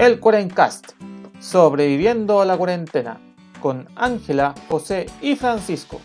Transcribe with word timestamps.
El 0.00 0.18
Cuarencast, 0.18 0.92
sobreviviendo 1.40 2.40
a 2.40 2.46
la 2.46 2.56
cuarentena, 2.56 3.20
con 3.60 3.86
Ángela, 3.96 4.54
José 4.66 5.04
y 5.20 5.36
Francisco. 5.36 6.00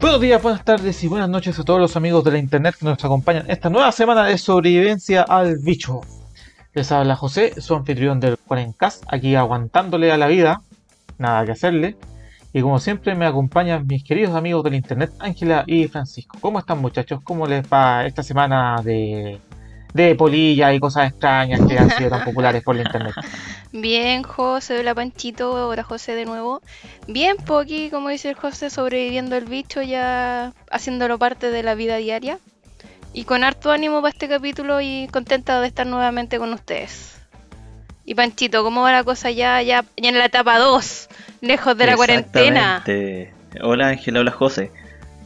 Buenos 0.00 0.22
días, 0.22 0.42
buenas 0.42 0.64
tardes 0.64 1.04
y 1.04 1.08
buenas 1.08 1.28
noches 1.28 1.58
a 1.58 1.64
todos 1.64 1.80
los 1.80 1.96
amigos 1.96 2.24
de 2.24 2.30
la 2.30 2.38
internet 2.38 2.76
que 2.80 2.86
nos 2.86 3.04
acompañan 3.04 3.44
esta 3.50 3.68
nueva 3.68 3.92
semana 3.92 4.24
de 4.24 4.38
sobrevivencia 4.38 5.24
al 5.24 5.58
bicho. 5.58 6.00
Les 6.72 6.90
habla 6.90 7.14
José, 7.14 7.60
su 7.60 7.74
anfitrión 7.74 8.20
del 8.20 8.38
Cuarencast, 8.38 9.04
aquí 9.08 9.34
aguantándole 9.34 10.12
a 10.12 10.16
la 10.16 10.28
vida, 10.28 10.62
nada 11.18 11.44
que 11.44 11.52
hacerle. 11.52 11.98
Y 12.52 12.62
como 12.62 12.78
siempre 12.78 13.14
me 13.14 13.26
acompañan 13.26 13.86
mis 13.86 14.02
queridos 14.02 14.34
amigos 14.34 14.64
del 14.64 14.74
internet, 14.74 15.10
Ángela 15.18 15.64
y 15.66 15.86
Francisco. 15.88 16.38
¿Cómo 16.40 16.58
están 16.58 16.80
muchachos? 16.80 17.20
¿Cómo 17.22 17.46
les 17.46 17.66
va 17.66 18.06
esta 18.06 18.22
semana 18.22 18.80
de, 18.82 19.38
de 19.92 20.14
polilla 20.14 20.72
y 20.72 20.80
cosas 20.80 21.10
extrañas 21.10 21.60
que 21.66 21.78
han 21.78 21.90
sido 21.90 22.08
tan 22.08 22.24
populares 22.24 22.62
por 22.62 22.74
la 22.76 22.82
internet? 22.82 23.14
Bien, 23.72 24.22
José, 24.22 24.78
hola 24.78 24.94
Panchito, 24.94 25.54
ahora 25.56 25.82
José 25.82 26.14
de 26.14 26.24
nuevo. 26.24 26.62
Bien, 27.06 27.36
Poki, 27.36 27.90
como 27.90 28.08
dice 28.08 28.30
el 28.30 28.34
José, 28.34 28.70
sobreviviendo 28.70 29.36
el 29.36 29.44
bicho, 29.44 29.82
ya 29.82 30.54
haciéndolo 30.70 31.18
parte 31.18 31.50
de 31.50 31.62
la 31.62 31.74
vida 31.74 31.96
diaria. 31.96 32.38
Y 33.12 33.24
con 33.24 33.44
harto 33.44 33.70
ánimo 33.70 34.00
para 34.00 34.12
este 34.12 34.28
capítulo 34.28 34.80
y 34.80 35.08
contenta 35.12 35.60
de 35.60 35.66
estar 35.66 35.86
nuevamente 35.86 36.38
con 36.38 36.52
ustedes. 36.52 37.17
Y 38.08 38.14
Panchito, 38.14 38.64
¿cómo 38.64 38.80
va 38.80 38.90
la 38.92 39.04
cosa 39.04 39.30
ya, 39.30 39.60
ya, 39.60 39.84
ya 39.98 40.08
en 40.08 40.16
la 40.18 40.24
etapa 40.24 40.58
2? 40.58 41.08
Lejos 41.42 41.76
de 41.76 41.84
la 41.84 41.94
cuarentena. 41.94 42.82
Hola 43.62 43.88
Ángela, 43.88 44.20
hola 44.20 44.30
José. 44.30 44.70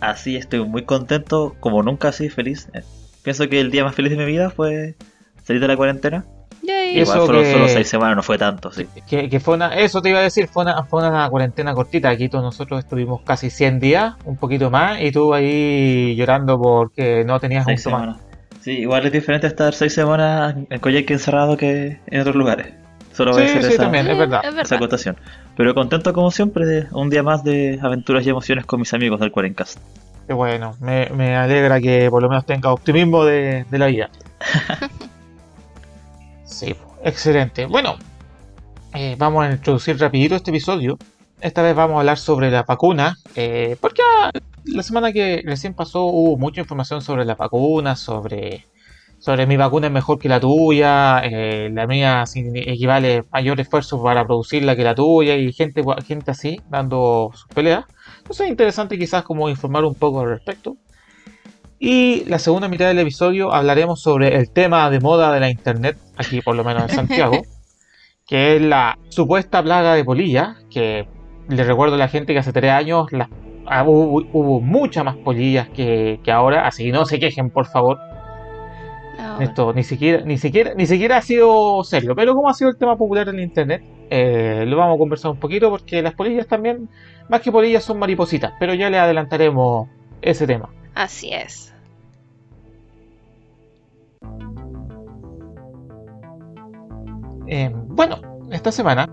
Así 0.00 0.34
estoy 0.34 0.64
muy 0.64 0.84
contento, 0.84 1.54
como 1.60 1.84
nunca 1.84 2.08
así 2.08 2.28
feliz. 2.28 2.68
Eh, 2.74 2.82
Pienso 3.22 3.48
que 3.48 3.60
el 3.60 3.70
día 3.70 3.84
más 3.84 3.94
feliz 3.94 4.10
de 4.10 4.16
mi 4.16 4.24
vida 4.24 4.50
fue 4.50 4.96
salir 5.44 5.62
de 5.62 5.68
la 5.68 5.76
cuarentena. 5.76 6.24
Yay. 6.64 6.98
Igual 6.98 7.18
Eso 7.18 7.26
fueron 7.26 7.44
que- 7.44 7.52
solo 7.52 7.68
seis 7.68 7.88
semanas, 7.88 8.16
no 8.16 8.22
fue 8.24 8.36
tanto, 8.36 8.72
sí. 8.72 8.88
Que, 9.08 9.28
que 9.30 9.38
fue 9.38 9.54
una, 9.54 9.76
eso 9.78 10.02
te 10.02 10.08
iba 10.10 10.18
a 10.18 10.22
decir, 10.22 10.48
fue 10.48 10.64
una, 10.64 10.82
fue 10.82 11.06
una 11.08 11.30
cuarentena 11.30 11.74
cortita. 11.74 12.08
Aquí 12.08 12.28
todos 12.28 12.42
nosotros 12.42 12.80
estuvimos 12.80 13.20
casi 13.22 13.48
100 13.48 13.78
días, 13.78 14.14
un 14.24 14.36
poquito 14.36 14.72
más, 14.72 15.00
y 15.00 15.12
tú 15.12 15.32
ahí 15.32 16.16
llorando 16.16 16.60
porque 16.60 17.22
no 17.24 17.38
tenías 17.38 17.64
Seis 17.64 17.86
un 17.86 17.92
más. 17.92 18.16
Sí, 18.62 18.72
igual 18.72 19.04
es 19.06 19.12
diferente 19.12 19.46
estar 19.48 19.74
seis 19.74 19.92
semanas 19.92 20.54
en 20.70 20.78
Coyhaique 20.78 21.14
encerrado 21.14 21.56
que 21.56 21.98
en 22.06 22.20
otros 22.20 22.36
lugares. 22.36 22.72
Solo 23.12 23.32
voy 23.32 23.42
a 23.42 23.46
Sí, 23.48 23.58
hacer 23.58 23.64
sí, 23.64 23.72
esa, 23.74 23.82
también, 23.82 24.06
es 24.06 24.16
verdad. 24.16 24.40
Es 24.44 24.54
esa 24.56 24.76
acotación. 24.76 25.16
Pero 25.56 25.74
contento 25.74 26.12
como 26.12 26.30
siempre 26.30 26.64
de 26.64 26.86
un 26.92 27.10
día 27.10 27.22
más 27.22 27.44
de 27.44 27.78
aventuras 27.82 28.24
y 28.24 28.30
emociones 28.30 28.64
con 28.64 28.80
mis 28.80 28.94
amigos 28.94 29.20
del 29.20 29.32
Cuarencast. 29.32 29.78
Qué 30.26 30.32
bueno, 30.32 30.76
me, 30.80 31.10
me 31.10 31.36
alegra 31.36 31.80
que 31.80 32.08
por 32.08 32.22
lo 32.22 32.28
menos 32.28 32.46
tenga 32.46 32.72
optimismo 32.72 33.24
de, 33.24 33.66
de 33.68 33.78
la 33.78 33.86
vida. 33.86 34.08
sí, 36.44 36.74
excelente. 37.02 37.66
Bueno, 37.66 37.96
eh, 38.94 39.16
vamos 39.18 39.44
a 39.44 39.50
introducir 39.50 39.98
rapidito 39.98 40.36
este 40.36 40.50
episodio. 40.50 40.98
Esta 41.40 41.62
vez 41.62 41.74
vamos 41.74 41.96
a 41.96 42.00
hablar 42.00 42.18
sobre 42.18 42.50
la 42.50 42.62
vacuna, 42.62 43.16
eh, 43.34 43.76
porque 43.80 44.02
la 44.64 44.82
semana 44.82 45.12
que 45.12 45.42
recién 45.44 45.74
pasó 45.74 46.04
hubo 46.04 46.36
mucha 46.38 46.60
información 46.60 47.00
sobre 47.02 47.24
la 47.24 47.34
vacuna, 47.34 47.96
sobre, 47.96 48.66
sobre 49.18 49.46
mi 49.46 49.56
vacuna 49.56 49.88
es 49.88 49.92
mejor 49.92 50.18
que 50.18 50.28
la 50.28 50.40
tuya, 50.40 51.20
eh, 51.24 51.68
la 51.72 51.86
mía 51.86 52.24
equivale 52.34 53.24
mayor 53.32 53.60
esfuerzo 53.60 54.02
para 54.02 54.24
producirla 54.24 54.76
que 54.76 54.84
la 54.84 54.94
tuya 54.94 55.36
y 55.36 55.52
gente, 55.52 55.82
gente 56.06 56.30
así 56.30 56.60
dando 56.70 57.30
sus 57.34 57.48
peleas. 57.48 57.84
Entonces 58.18 58.46
es 58.46 58.50
interesante 58.50 58.98
quizás 58.98 59.22
como 59.24 59.48
informar 59.48 59.84
un 59.84 59.94
poco 59.94 60.20
al 60.20 60.28
respecto. 60.28 60.76
Y 61.78 62.24
la 62.26 62.38
segunda 62.38 62.68
mitad 62.68 62.86
del 62.86 63.00
episodio 63.00 63.52
hablaremos 63.52 64.00
sobre 64.00 64.36
el 64.36 64.50
tema 64.52 64.88
de 64.88 65.00
moda 65.00 65.32
de 65.32 65.40
la 65.40 65.50
internet, 65.50 65.98
aquí 66.16 66.40
por 66.40 66.54
lo 66.54 66.62
menos 66.62 66.84
en 66.84 66.88
Santiago, 66.94 67.42
que 68.26 68.54
es 68.56 68.62
la 68.62 68.96
supuesta 69.08 69.60
plaga 69.62 69.94
de 69.94 70.04
polilla, 70.04 70.56
que 70.70 71.08
le 71.48 71.64
recuerdo 71.64 71.96
a 71.96 71.98
la 71.98 72.06
gente 72.06 72.32
que 72.32 72.38
hace 72.38 72.52
tres 72.52 72.70
años 72.70 73.06
las- 73.10 73.28
ah, 73.66 73.84
hubo, 73.84 74.24
hubo 74.32 74.60
muchas 74.60 75.04
más 75.04 75.16
polillas 75.16 75.68
que, 75.68 76.20
que 76.22 76.32
ahora, 76.32 76.66
así 76.66 76.84
que 76.84 76.92
no 76.92 77.04
se 77.04 77.18
quejen 77.18 77.50
por 77.50 77.66
favor. 77.66 77.98
No, 79.18 79.40
Esto 79.40 79.72
ni 79.72 79.84
siquiera, 79.84 80.24
ni 80.24 80.38
siquiera, 80.38 80.74
ni 80.74 80.86
siquiera 80.86 81.18
ha 81.18 81.22
sido 81.22 81.84
serio, 81.84 82.14
pero 82.14 82.34
como 82.34 82.48
ha 82.48 82.54
sido 82.54 82.70
el 82.70 82.76
tema 82.76 82.96
popular 82.96 83.28
en 83.28 83.40
internet, 83.40 83.82
eh, 84.10 84.64
lo 84.66 84.76
vamos 84.76 84.96
a 84.96 84.98
conversar 84.98 85.30
un 85.30 85.38
poquito 85.38 85.70
porque 85.70 86.02
las 86.02 86.14
polillas 86.14 86.46
también, 86.46 86.88
más 87.28 87.40
que 87.40 87.52
polillas, 87.52 87.84
son 87.84 87.98
maripositas, 87.98 88.52
pero 88.58 88.74
ya 88.74 88.90
le 88.90 88.98
adelantaremos 88.98 89.88
ese 90.20 90.46
tema. 90.46 90.70
Así 90.94 91.32
es. 91.32 91.74
Eh, 97.46 97.70
bueno, 97.72 98.20
esta 98.50 98.72
semana, 98.72 99.06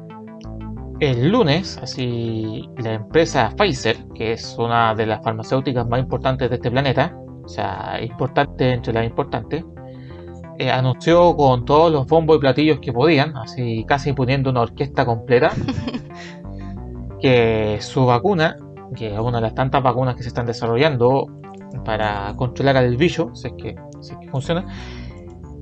el 0.99 1.29
lunes, 1.29 1.77
así 1.81 2.69
la 2.77 2.93
empresa 2.93 3.53
Pfizer, 3.57 3.97
que 4.13 4.33
es 4.33 4.55
una 4.57 4.93
de 4.95 5.05
las 5.05 5.23
farmacéuticas 5.23 5.87
más 5.87 5.99
importantes 5.99 6.49
de 6.49 6.55
este 6.57 6.69
planeta, 6.69 7.17
o 7.43 7.47
sea, 7.47 7.99
importante 8.01 8.71
entre 8.71 8.93
las 8.93 9.05
importantes, 9.05 9.63
eh, 10.57 10.69
anunció 10.69 11.35
con 11.37 11.63
todos 11.63 11.91
los 11.91 12.05
bombos 12.05 12.37
y 12.37 12.39
platillos 12.41 12.79
que 12.81 12.91
podían, 12.91 13.35
así 13.37 13.85
casi 13.87 14.11
poniendo 14.11 14.49
una 14.49 14.61
orquesta 14.61 15.05
completa, 15.05 15.51
que 17.21 17.77
su 17.79 18.05
vacuna, 18.05 18.57
que 18.93 19.13
es 19.13 19.19
una 19.19 19.37
de 19.37 19.43
las 19.43 19.55
tantas 19.55 19.81
vacunas 19.81 20.15
que 20.15 20.23
se 20.23 20.29
están 20.29 20.45
desarrollando 20.45 21.27
para 21.85 22.33
controlar 22.35 22.75
al 22.75 22.97
bicho, 22.97 23.31
si 23.33 23.47
es 23.47 23.53
que, 23.57 23.75
si 24.01 24.11
es 24.11 24.19
que 24.19 24.27
funciona, 24.29 24.65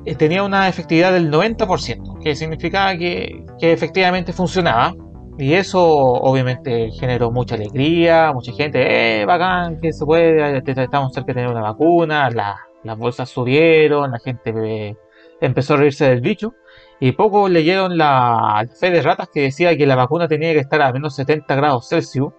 eh, 0.05 0.15
tenía 0.15 0.41
una 0.41 0.67
efectividad 0.67 1.11
del 1.13 1.29
90%, 1.29 2.19
que 2.23 2.35
significaba 2.35 2.97
que, 2.97 3.45
que 3.59 3.71
efectivamente 3.73 4.33
funcionaba. 4.33 4.95
Y 5.37 5.53
eso 5.53 5.83
obviamente 5.85 6.89
generó 6.99 7.31
mucha 7.31 7.55
alegría, 7.55 8.31
mucha 8.33 8.51
gente, 8.53 9.21
eh, 9.21 9.25
bacán, 9.25 9.79
que 9.79 9.93
se 9.93 10.03
puede, 10.05 10.57
estamos 10.65 11.13
cerca 11.13 11.27
de 11.27 11.33
tener 11.35 11.49
una 11.49 11.61
vacuna, 11.61 12.29
la- 12.31 12.57
las 12.83 12.97
bolsas 12.97 13.29
subieron, 13.29 14.11
la 14.11 14.19
gente 14.19 14.53
eh, 14.55 14.95
empezó 15.41 15.75
a 15.75 15.77
reírse 15.77 16.09
del 16.09 16.21
bicho. 16.21 16.53
Y 16.99 17.11
poco 17.11 17.47
leyeron 17.49 17.97
la, 17.97 18.63
la 18.65 18.67
fe 18.79 18.89
de 18.89 19.01
ratas 19.03 19.29
que 19.31 19.41
decía 19.41 19.77
que 19.77 19.85
la 19.85 19.95
vacuna 19.95 20.27
tenía 20.27 20.53
que 20.53 20.59
estar 20.59 20.81
a 20.81 20.91
menos 20.91 21.15
70 21.15 21.55
grados 21.55 21.87
Celsius 21.87 22.33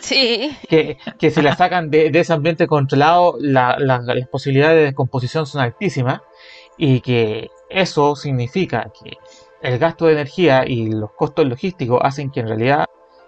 Sí. 0.00 0.56
que, 0.68 0.96
que 1.18 1.30
si 1.30 1.40
la 1.42 1.56
sacan 1.56 1.90
de, 1.90 2.10
de 2.10 2.20
ese 2.20 2.32
ambiente 2.32 2.66
controlado, 2.66 3.36
la- 3.40 3.76
la- 3.78 4.00
las 4.00 4.28
posibilidades 4.28 4.76
de 4.78 4.84
descomposición 4.84 5.46
son 5.46 5.60
altísimas 5.62 6.20
y 6.78 7.00
que 7.00 7.48
eso 7.68 8.16
significa 8.16 8.90
que 9.02 9.16
el 9.62 9.78
gasto 9.78 10.06
de 10.06 10.12
energía 10.14 10.64
y 10.66 10.90
los 10.90 11.10
costos 11.12 11.46
logísticos 11.46 12.00
hacen 12.02 12.30
que 12.30 12.40
en 12.40 12.48
realidad 12.48 12.84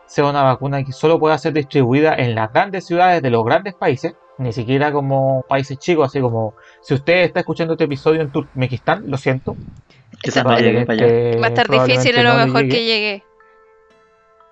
sea 0.07 0.27
una 0.27 0.43
vacuna 0.43 0.85
que 0.85 0.93
solo 0.93 1.19
pueda 1.19 1.39
ser 1.39 1.53
distribuida 1.55 2.15
en 2.15 2.35
las 2.35 2.53
grandes 2.53 2.87
ciudades 2.87 3.23
de 3.23 3.31
los 3.31 3.45
grandes 3.45 3.75
países, 3.75 4.15
ni 4.39 4.53
siquiera 4.53 4.93
como 4.93 5.45
países 5.49 5.79
chicos, 5.79 6.07
así 6.09 6.21
como 6.21 6.55
si 6.83 6.95
usted 6.95 7.23
está 7.23 7.41
escuchando 7.41 7.75
este 7.75 7.85
episodio 7.85 8.21
en 8.21 8.31
Turkmenistán, 8.31 9.05
lo 9.11 9.17
siento. 9.17 9.57
Quizás 10.23 10.45
no 10.45 10.59
llegue 10.59 10.85
para 10.87 10.93
allá. 10.95 11.07
probablemente- 11.07 11.41
Va 11.41 11.47
a 11.47 11.49
estar 11.49 11.69
difícil 11.69 12.19
a 12.19 12.23
lo 12.23 12.35
no 12.39 12.47
mejor 12.47 12.63
llegue. 12.63 12.75
que 12.77 12.85
llegue. 12.85 13.23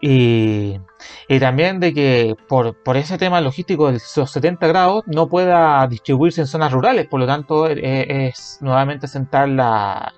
Y, 0.04 0.80
y 1.28 1.38
también 1.38 1.78
de 1.78 1.94
que 1.94 2.34
por, 2.48 2.74
por 2.82 2.96
ese 2.96 3.18
tema 3.18 3.40
logístico 3.40 3.86
de 3.86 4.00
los 4.16 4.30
70 4.32 4.66
grados 4.66 5.04
no 5.06 5.28
pueda 5.28 5.86
distribuirse 5.86 6.40
en 6.40 6.48
zonas 6.48 6.72
rurales, 6.72 7.06
por 7.06 7.20
lo 7.20 7.26
tanto 7.26 7.68
eh, 7.68 8.26
es 8.28 8.58
nuevamente 8.60 9.06
sentar 9.06 9.48
la- 9.48 10.12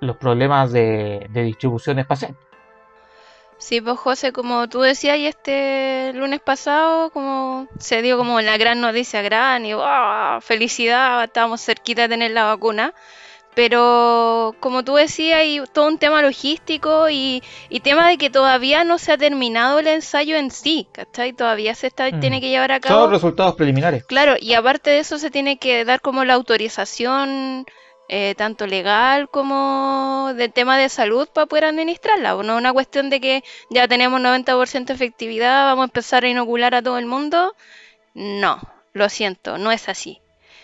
los 0.00 0.16
problemas 0.16 0.72
de, 0.72 1.26
de 1.30 1.42
distribución 1.42 1.98
espacial. 1.98 2.36
Sí, 3.58 3.80
pues 3.80 3.98
José, 3.98 4.32
como 4.32 4.68
tú 4.68 4.80
decías, 4.82 5.16
y 5.16 5.26
este 5.26 6.12
lunes 6.14 6.40
pasado, 6.40 7.10
como 7.10 7.66
se 7.78 8.02
dio 8.02 8.18
como 8.18 8.40
la 8.42 8.58
gran 8.58 8.80
noticia 8.82 9.22
gran 9.22 9.64
y 9.64 9.72
¡wow! 9.72 10.40
felicidad, 10.42 11.24
estábamos 11.24 11.62
cerquita 11.64 12.02
de 12.02 12.08
tener 12.10 12.30
la 12.32 12.44
vacuna. 12.44 12.92
Pero 13.54 14.54
como 14.60 14.84
tú 14.84 14.96
decías, 14.96 15.38
hay 15.40 15.62
todo 15.72 15.86
un 15.88 15.96
tema 15.96 16.20
logístico 16.20 17.08
y, 17.08 17.42
y 17.70 17.80
tema 17.80 18.06
de 18.06 18.18
que 18.18 18.28
todavía 18.28 18.84
no 18.84 18.98
se 18.98 19.12
ha 19.12 19.16
terminado 19.16 19.78
el 19.78 19.86
ensayo 19.86 20.36
en 20.36 20.50
sí, 20.50 20.86
¿cachai? 20.92 21.32
Todavía 21.32 21.74
se 21.74 21.86
está, 21.86 22.10
Mm. 22.10 22.20
tiene 22.20 22.42
que 22.42 22.50
llevar 22.50 22.72
a 22.72 22.74
Son 22.74 22.82
cabo. 22.82 23.06
resultados 23.06 23.54
preliminares. 23.54 24.04
Claro, 24.04 24.34
y 24.38 24.52
aparte 24.52 24.90
de 24.90 24.98
eso 24.98 25.16
se 25.16 25.30
tiene 25.30 25.58
que 25.58 25.86
dar 25.86 26.02
como 26.02 26.26
la 26.26 26.34
autorización 26.34 27.64
eh, 28.08 28.34
tanto 28.36 28.66
legal 28.66 29.28
como 29.28 30.32
de 30.36 30.48
tema 30.48 30.78
de 30.78 30.88
salud 30.88 31.28
para 31.32 31.46
poder 31.46 31.64
administrarla. 31.64 32.34
No 32.34 32.54
es 32.54 32.58
una 32.58 32.72
cuestión 32.72 33.10
de 33.10 33.20
que 33.20 33.44
ya 33.70 33.88
tenemos 33.88 34.20
90% 34.20 34.90
efectividad, 34.90 35.64
vamos 35.66 35.82
a 35.82 35.86
empezar 35.86 36.24
a 36.24 36.28
inocular 36.28 36.74
a 36.74 36.82
todo 36.82 36.98
el 36.98 37.06
mundo. 37.06 37.54
No, 38.14 38.60
lo 38.92 39.08
siento, 39.08 39.58
no 39.58 39.72
es 39.72 39.88
así. 39.88 40.20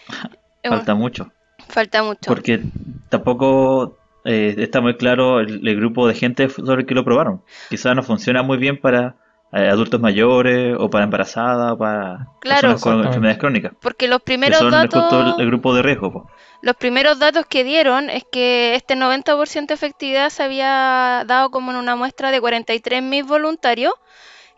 Falta 0.64 0.94
mucho. 0.94 1.32
falta 1.68 2.02
mucho. 2.04 2.28
Porque 2.28 2.60
tampoco 3.08 3.98
eh, 4.24 4.54
está 4.58 4.80
muy 4.80 4.96
claro 4.96 5.40
el, 5.40 5.66
el 5.66 5.76
grupo 5.76 6.06
de 6.06 6.14
gente 6.14 6.48
sobre 6.48 6.82
el 6.82 6.86
que 6.86 6.94
lo 6.94 7.04
probaron. 7.04 7.42
Quizás 7.68 7.96
no 7.96 8.04
funciona 8.04 8.44
muy 8.44 8.58
bien 8.58 8.80
para 8.80 9.16
adultos 9.52 10.00
mayores 10.00 10.74
o 10.78 10.88
para 10.90 11.04
embarazadas 11.04 11.72
o 11.72 11.78
para 11.78 12.26
Claro. 12.40 12.70
personas 12.70 12.80
con 12.82 13.06
enfermedades 13.06 13.38
crónicas. 13.38 13.72
Porque 13.80 14.08
los 14.08 14.20
Que 14.20 14.24
primeros 14.24 14.58
son 14.58 14.70
datos... 14.70 15.00
justo 15.00 15.20
el, 15.36 15.40
el 15.42 15.46
grupo 15.46 15.74
de 15.74 15.82
riesgo. 15.82 16.12
po. 16.12 16.30
Los 16.62 16.76
primeros 16.76 17.18
datos 17.18 17.44
que 17.46 17.64
dieron 17.64 18.08
es 18.08 18.24
que 18.30 18.74
este 18.76 18.94
90% 18.96 19.66
de 19.66 19.74
efectividad 19.74 20.30
se 20.30 20.42
había 20.44 21.24
dado 21.26 21.50
como 21.50 21.70
en 21.72 21.76
una 21.76 21.96
muestra 21.96 22.30
de 22.30 22.40
43.000 22.40 23.26
voluntarios, 23.26 23.92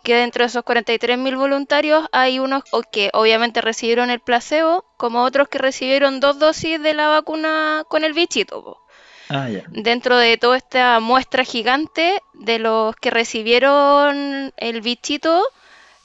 que 0.02 0.14
dentro 0.14 0.42
de 0.42 0.48
esos 0.48 0.62
43.000 0.64 1.34
voluntarios 1.36 2.06
hay 2.12 2.38
unos 2.38 2.62
que 2.92 3.08
obviamente 3.14 3.62
recibieron 3.62 4.10
el 4.10 4.20
placebo, 4.20 4.84
como 4.98 5.22
otros 5.22 5.48
que 5.48 5.56
recibieron 5.58 6.20
dos 6.20 6.38
dosis 6.38 6.80
de 6.82 6.92
la 6.92 7.08
vacuna 7.08 7.84
con 7.88 8.04
el 8.04 8.12
bichito. 8.12 8.62
po. 8.62 8.83
Ah. 9.28 9.48
Dentro 9.68 10.16
de 10.16 10.36
toda 10.36 10.56
esta 10.56 11.00
muestra 11.00 11.44
gigante 11.44 12.20
de 12.34 12.58
los 12.58 12.94
que 12.96 13.10
recibieron 13.10 14.52
el 14.56 14.80
bichito, 14.82 15.46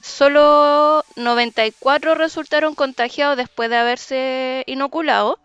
solo 0.00 1.04
94 1.16 2.14
resultaron 2.14 2.74
contagiados 2.74 3.36
después 3.36 3.70
de 3.70 3.76
haberse 3.76 4.64
inoculado. 4.66 5.38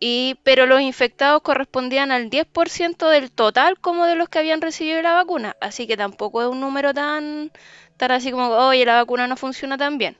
Y, 0.00 0.38
pero 0.44 0.66
los 0.66 0.80
infectados 0.80 1.42
correspondían 1.42 2.12
al 2.12 2.30
10% 2.30 3.08
del 3.08 3.32
total 3.32 3.80
como 3.80 4.06
de 4.06 4.14
los 4.14 4.28
que 4.28 4.38
habían 4.38 4.60
recibido 4.60 5.02
la 5.02 5.12
vacuna. 5.12 5.56
Así 5.60 5.86
que 5.88 5.96
tampoco 5.96 6.40
es 6.42 6.48
un 6.48 6.60
número 6.60 6.94
tan, 6.94 7.50
tan 7.96 8.12
así 8.12 8.30
como, 8.30 8.48
oye, 8.50 8.84
la 8.84 8.94
vacuna 8.94 9.26
no 9.26 9.36
funciona 9.36 9.76
tan 9.76 9.98
bien. 9.98 10.16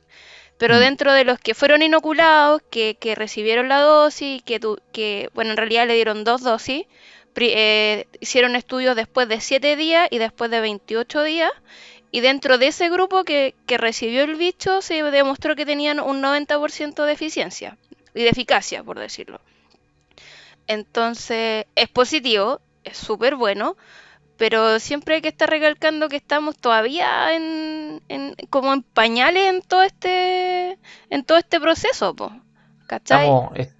Pero 0.58 0.76
Mm. 0.76 0.81
dentro 0.81 1.12
de 1.12 1.25
los 1.25 1.38
que 1.38 1.55
fueron 1.55 1.82
inoculados, 1.82 2.62
que, 2.70 2.96
que 3.00 3.14
recibieron 3.14 3.69
la 3.69 3.81
dosis, 3.81 4.43
que, 4.43 4.60
tu- 4.60 4.78
que, 4.93 5.31
bueno, 5.34 5.52
en 5.52 5.56
realidad 5.56 5.87
le 5.87 5.94
dieron 5.94 6.25
dos 6.25 6.43
dosis, 6.43 6.87
eh, 7.40 8.06
hicieron 8.20 8.56
estudios 8.56 8.96
después 8.96 9.28
de 9.28 9.40
7 9.40 9.76
días 9.76 10.08
y 10.10 10.19
después 10.19 10.50
de 10.50 10.60
28 10.60 11.22
días. 11.22 11.52
Y 12.10 12.20
dentro 12.20 12.58
de 12.58 12.69
ese 12.69 12.88
grupo 12.90 13.22
que, 13.25 13.55
que 13.66 13.78
recibió 13.78 14.22
el 14.25 14.34
bicho 14.37 14.82
se 14.82 15.02
demostró 15.02 15.55
que 15.56 15.66
tenían 15.66 16.00
un 16.00 16.20
90% 16.20 17.04
de 17.04 17.12
eficiencia 17.12 17.76
y 18.14 18.22
de 18.25 18.31
eficacia, 18.31 18.82
por 18.82 18.99
decirlo. 18.99 19.40
Entonces, 20.66 21.66
es 21.75 21.88
positivo, 21.88 22.61
es 22.84 22.96
súper 22.96 23.34
bueno, 23.37 23.76
pero 24.38 24.79
siempre 24.79 25.17
hay 25.17 25.20
que 25.20 25.29
estar 25.29 25.50
recalcando 25.50 26.08
que 26.08 26.17
estamos 26.17 26.56
todavía 26.56 27.35
en, 27.35 28.02
en- 28.08 28.35
como 28.50 28.73
en 28.73 28.82
pañales 28.82 29.52
en 29.52 29.61
todo 29.62 29.82
este, 29.82 30.79
en 31.11 31.25
todo 31.25 31.37
este 31.38 31.61
proceso, 31.61 32.14
po, 32.17 32.31
¿cachai? 32.87 33.25
Estamos, 33.26 33.50
es- 33.56 33.76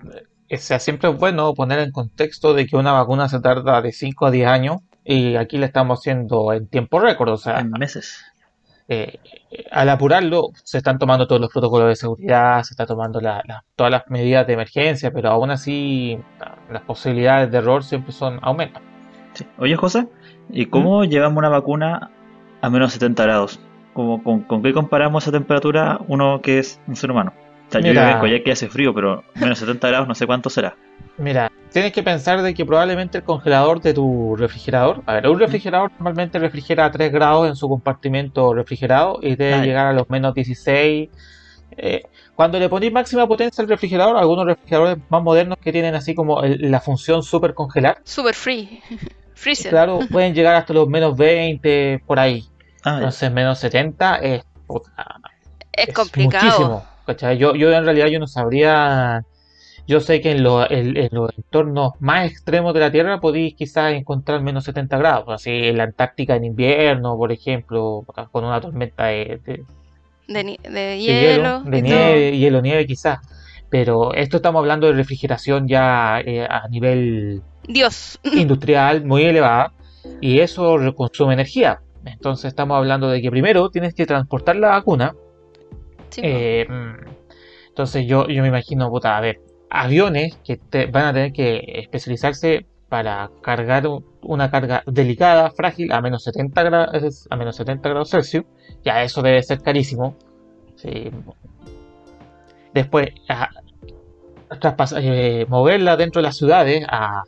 es- 0.49 0.65
sea, 0.65 0.79
siempre 0.81 1.11
es 1.11 1.17
bueno 1.19 1.55
poner 1.55 1.79
en 1.79 1.93
contexto 1.93 2.55
de 2.55 2.67
que 2.67 2.77
una 2.77 2.93
vacuna 2.93 3.29
se 3.29 3.41
tarda 3.41 3.81
de 3.83 3.93
5 3.93 4.27
a 4.27 4.31
10 4.31 4.49
años 4.49 4.79
y 5.05 5.37
aquí 5.37 5.57
la 5.59 5.67
estamos 5.67 6.01
haciendo 6.01 6.53
en 6.53 6.67
tiempo 6.69 6.99
récord. 7.01 7.31
O 7.31 7.37
sea, 7.39 7.61
En 7.61 7.71
meses. 7.71 8.25
eh, 8.89 9.19
al 9.71 9.89
apurarlo, 9.91 10.49
se 10.65 10.79
están 10.79 10.99
tomando 10.99 11.27
todos 11.27 11.41
los 11.43 11.51
protocolos 11.53 11.89
de 11.89 11.97
seguridad, 11.97 12.63
se 12.63 12.73
está 12.73 12.87
tomando 12.87 13.21
la- 13.21 13.43
la- 13.47 13.65
todas 13.77 13.91
las 13.93 14.05
medidas 14.09 14.47
de 14.47 14.55
emergencia, 14.55 15.11
pero 15.13 15.31
aún 15.31 15.51
así 15.51 16.19
la- 16.41 16.57
las 16.73 16.83
posibilidades 16.83 17.51
de 17.51 17.59
error 17.59 17.85
siempre 17.85 18.13
son 18.13 18.39
aumentan. 18.43 18.83
Sí. 19.35 19.47
Oye, 19.59 19.77
José, 19.77 20.09
¿y 20.51 20.67
cómo 20.67 21.05
llevamos 21.05 21.39
una 21.39 21.49
vacuna 21.49 22.11
a 22.61 22.71
menos 22.71 22.93
70 22.93 23.23
grados? 23.25 23.61
¿Cómo- 23.93 24.23
con, 24.23 24.43
con 24.43 24.63
qué 24.63 24.73
comparamos 24.73 25.25
esa 25.25 25.33
temperatura 25.33 26.01
uno 26.09 26.41
que 26.43 26.59
es 26.59 26.81
un 26.87 26.97
ser 26.97 27.11
humano? 27.11 27.33
O 27.69 27.71
sea, 27.73 27.81
yo 27.81 27.89
Mira. 27.89 28.03
vivo 28.03 28.15
en 28.15 28.21
Coyhaique 28.21 28.51
y 28.51 28.53
hace 28.53 28.69
frío, 28.69 28.95
pero 28.95 29.25
menos 29.35 29.59
70 29.59 29.89
grados 29.89 30.09
no 30.09 30.15
sé 30.15 30.27
cuánto 30.27 30.49
será. 30.49 30.75
Mira, 31.19 31.51
tienes 31.73 31.93
que 31.93 32.03
pensar 32.03 32.41
de 32.43 32.55
que 32.55 32.65
probablemente 32.65 33.19
el 33.19 33.25
congelador 33.25 33.81
de 33.83 33.93
tu 33.93 34.37
refrigerador, 34.37 35.03
a 35.05 35.15
ver, 35.15 35.29
un 35.29 35.39
refrigerador 35.39 35.91
normalmente 35.99 36.39
refrigera 36.39 36.87
a 36.87 36.91
3 36.93 37.13
grados 37.13 37.49
en 37.49 37.57
su 37.57 37.69
compartimento 37.69 38.55
refrigerado 38.55 39.19
y 39.21 39.35
debe 39.37 39.67
llegar 39.67 39.87
a 39.89 39.93
los 39.93 40.09
menos 40.09 40.33
16. 40.33 41.11
Eh, 41.77 42.03
cuando 42.35 42.59
le 42.59 42.69
ponéis 42.69 42.93
máxima 42.93 43.27
potencia 43.27 43.63
al 43.63 43.69
refrigerador, 43.69 44.17
algunos 44.17 44.47
refrigeradores 44.47 44.99
más 45.11 45.23
modernos 45.23 45.59
que 45.61 45.71
tienen 45.73 45.95
así 45.95 46.15
como 46.15 46.43
el- 46.43 46.71
la 46.71 46.81
función 46.81 47.23
super 47.23 47.53
congelar, 47.53 47.99
Super 48.05 48.35
free, 48.35 48.81
freezer. 49.39 49.71
claro, 49.71 50.01
pueden 50.11 50.35
llegar 50.35 50.55
hasta 50.57 50.73
los 50.75 50.89
menos 50.89 51.17
20 51.17 52.03
por 52.07 52.19
ahí. 52.19 52.45
Ah. 52.85 52.97
Entonces 52.97 53.33
menos 53.33 53.59
70 53.59 54.17
es, 54.17 54.45
puta, 54.67 55.21
es 55.73 55.89
es 55.89 55.95
complicado. 55.95 56.45
muchísimo, 56.45 56.85
¿cachai? 57.07 57.39
Yo, 57.39 57.55
yo 57.55 57.73
en 57.73 57.85
realidad 57.85 58.07
yo 58.09 58.19
no 58.19 58.27
sabría. 58.27 59.23
Yo 59.87 60.01
sé 60.01 60.21
que 60.21 60.33
en, 60.33 60.43
lo- 60.43 60.71
en- 60.71 60.99
en 60.99 61.09
los 61.13 61.31
entornos 61.39 61.93
más 61.99 62.31
extremos 62.31 62.75
de 62.75 62.81
la 62.81 62.93
Tierra 62.93 63.21
podéis 63.21 63.55
quizás 63.55 63.95
encontrar 63.95 64.43
menos 64.43 64.65
70 64.65 64.99
grados, 64.99 65.27
así 65.31 65.51
en 65.51 65.79
la 65.79 65.85
Antártica 65.85 66.37
en 66.37 66.45
invierno, 66.45 67.17
por 67.17 67.33
ejemplo, 67.33 68.05
con 68.31 68.45
una 68.45 68.61
tormenta 68.61 69.07
de, 69.07 69.41
de- 69.47 69.65
De, 70.29 70.45
de 70.63 70.71
de 70.71 70.99
hielo, 70.99 71.61
de 71.63 71.79
y 71.79 71.83
nieve, 71.83 72.37
hielo, 72.37 72.61
nieve 72.61 72.87
quizás. 72.87 73.19
Pero 73.71 74.13
esto 74.13 74.37
estamos 74.37 74.61
hablando 74.61 74.87
de 74.89 74.93
refrigeración 74.93 75.67
ya 75.69 76.21
eh, 76.21 76.47
a 76.49 76.69
nivel. 76.69 77.41
Dios. 77.69 78.19
industrial 78.33 79.05
muy 79.05 79.25
elevada 79.25 79.73
y 80.21 80.41
eso 80.41 80.77
consume 80.97 81.35
energía. 81.35 81.81
Entonces 82.05 82.47
estamos 82.47 82.77
hablando 82.77 83.09
de 83.09 83.21
que 83.21 83.31
primero 83.31 83.69
tienes 83.71 83.95
que 83.95 84.07
transportar 84.07 84.57
la 84.57 84.69
vacuna 84.71 85.15
Sí, 86.11 86.23
eh, 86.25 86.67
mm, 86.69 87.07
entonces 87.69 88.07
yo, 88.07 88.27
yo 88.29 88.41
me 88.43 88.49
imagino, 88.49 88.89
puta, 88.89 89.17
a 89.17 89.21
ver, 89.21 89.41
aviones 89.69 90.39
que 90.43 90.57
te- 90.57 90.87
van 90.87 91.05
a 91.07 91.13
tener 91.13 91.33
que 91.33 91.61
especializarse 91.83 92.67
para 92.89 93.31
cargar 93.43 93.85
una 94.23 94.51
carga 94.51 94.83
delicada, 94.87 95.51
frágil, 95.51 95.93
a 95.93 96.01
menos 96.01 96.25
70 96.25 96.63
grados, 96.63 97.27
a 97.31 97.37
menos 97.37 97.57
70 97.57 97.89
grados 97.91 98.09
Celsius, 98.11 98.45
ya 98.83 99.03
eso 99.03 99.21
debe 99.21 99.43
ser 99.43 99.61
carísimo. 99.61 100.17
Sí. 100.77 101.11
Después, 102.73 103.09
a- 103.29 103.51
eh, 104.97 105.47
moverla 105.49 105.97
dentro 105.97 106.21
de 106.21 106.29
las 106.29 106.37
ciudades 106.37 106.85
a, 106.89 107.23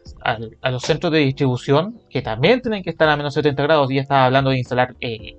los 0.71 0.83
centros 0.83 1.13
de 1.13 1.21
distribución, 1.21 2.01
que 2.11 2.23
también 2.23 2.61
tienen 2.61 2.83
que 2.83 2.91
estar 2.91 3.09
a 3.09 3.17
menos 3.17 3.35
70 3.35 3.63
grados, 3.63 3.91
y 3.91 3.97
ya 3.97 4.03
estaba 4.03 4.27
hablando 4.27 4.51
de 4.51 4.59
instalar 4.59 4.95
eh, 5.01 5.37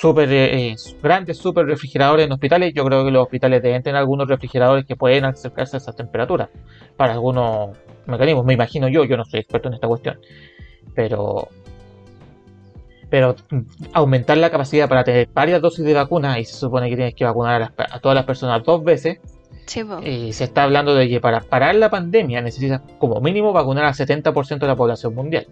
super 0.00 0.32
eh, 0.32 0.70
eh, 0.70 0.76
grandes 1.02 1.36
super 1.36 1.66
refrigeradores 1.66 2.26
en 2.26 2.32
hospitales. 2.32 2.72
Yo 2.74 2.84
creo 2.84 3.04
que 3.04 3.10
los 3.10 3.22
hospitales 3.22 3.62
deben 3.62 3.82
tener 3.82 3.98
algunos 3.98 4.26
refrigeradores 4.28 4.86
que 4.86 4.96
pueden 4.96 5.26
acercarse 5.26 5.76
a 5.76 5.78
esas 5.78 5.94
temperaturas 5.94 6.48
para 6.96 7.12
algunos 7.12 7.76
mecanismos. 8.06 8.44
Me 8.46 8.54
imagino 8.54 8.88
yo, 8.88 9.04
yo 9.04 9.16
no 9.18 9.24
soy 9.26 9.40
experto 9.40 9.68
en 9.68 9.74
esta 9.74 9.88
cuestión, 9.88 10.18
pero 10.94 11.48
pero 13.10 13.34
mm, 13.50 13.60
aumentar 13.92 14.38
la 14.38 14.50
capacidad 14.50 14.88
para 14.88 15.04
tener 15.04 15.28
varias 15.34 15.60
dosis 15.60 15.84
de 15.84 15.94
vacuna 15.94 16.38
y 16.38 16.44
se 16.44 16.54
supone 16.54 16.88
que 16.88 16.96
tienes 16.96 17.14
que 17.14 17.24
vacunar 17.24 17.62
a, 17.62 17.72
a 17.76 18.00
todas 18.00 18.14
las 18.14 18.24
personas 18.24 18.64
dos 18.64 18.82
veces 18.82 19.18
Sí, 19.70 19.84
y 20.02 20.32
se 20.32 20.42
está 20.42 20.64
hablando 20.64 20.96
de 20.96 21.08
que 21.08 21.20
para 21.20 21.42
parar 21.42 21.76
la 21.76 21.90
pandemia 21.90 22.42
necesitas 22.42 22.82
como 22.98 23.20
mínimo 23.20 23.52
vacunar 23.52 23.84
al 23.84 23.94
70% 23.94 24.58
de 24.58 24.66
la 24.66 24.74
población 24.74 25.14
mundial. 25.14 25.46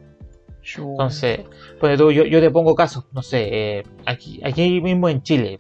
Entonces, 0.77 1.43
ponte 1.79 1.97
tú, 1.97 2.11
yo, 2.11 2.25
yo 2.25 2.41
te 2.41 2.51
pongo 2.51 2.75
casos, 2.75 3.05
no 3.13 3.23
sé, 3.23 3.49
eh, 3.79 3.83
aquí, 4.07 4.41
aquí 4.43 4.81
mismo 4.81 5.09
en 5.09 5.23
Chile, 5.23 5.57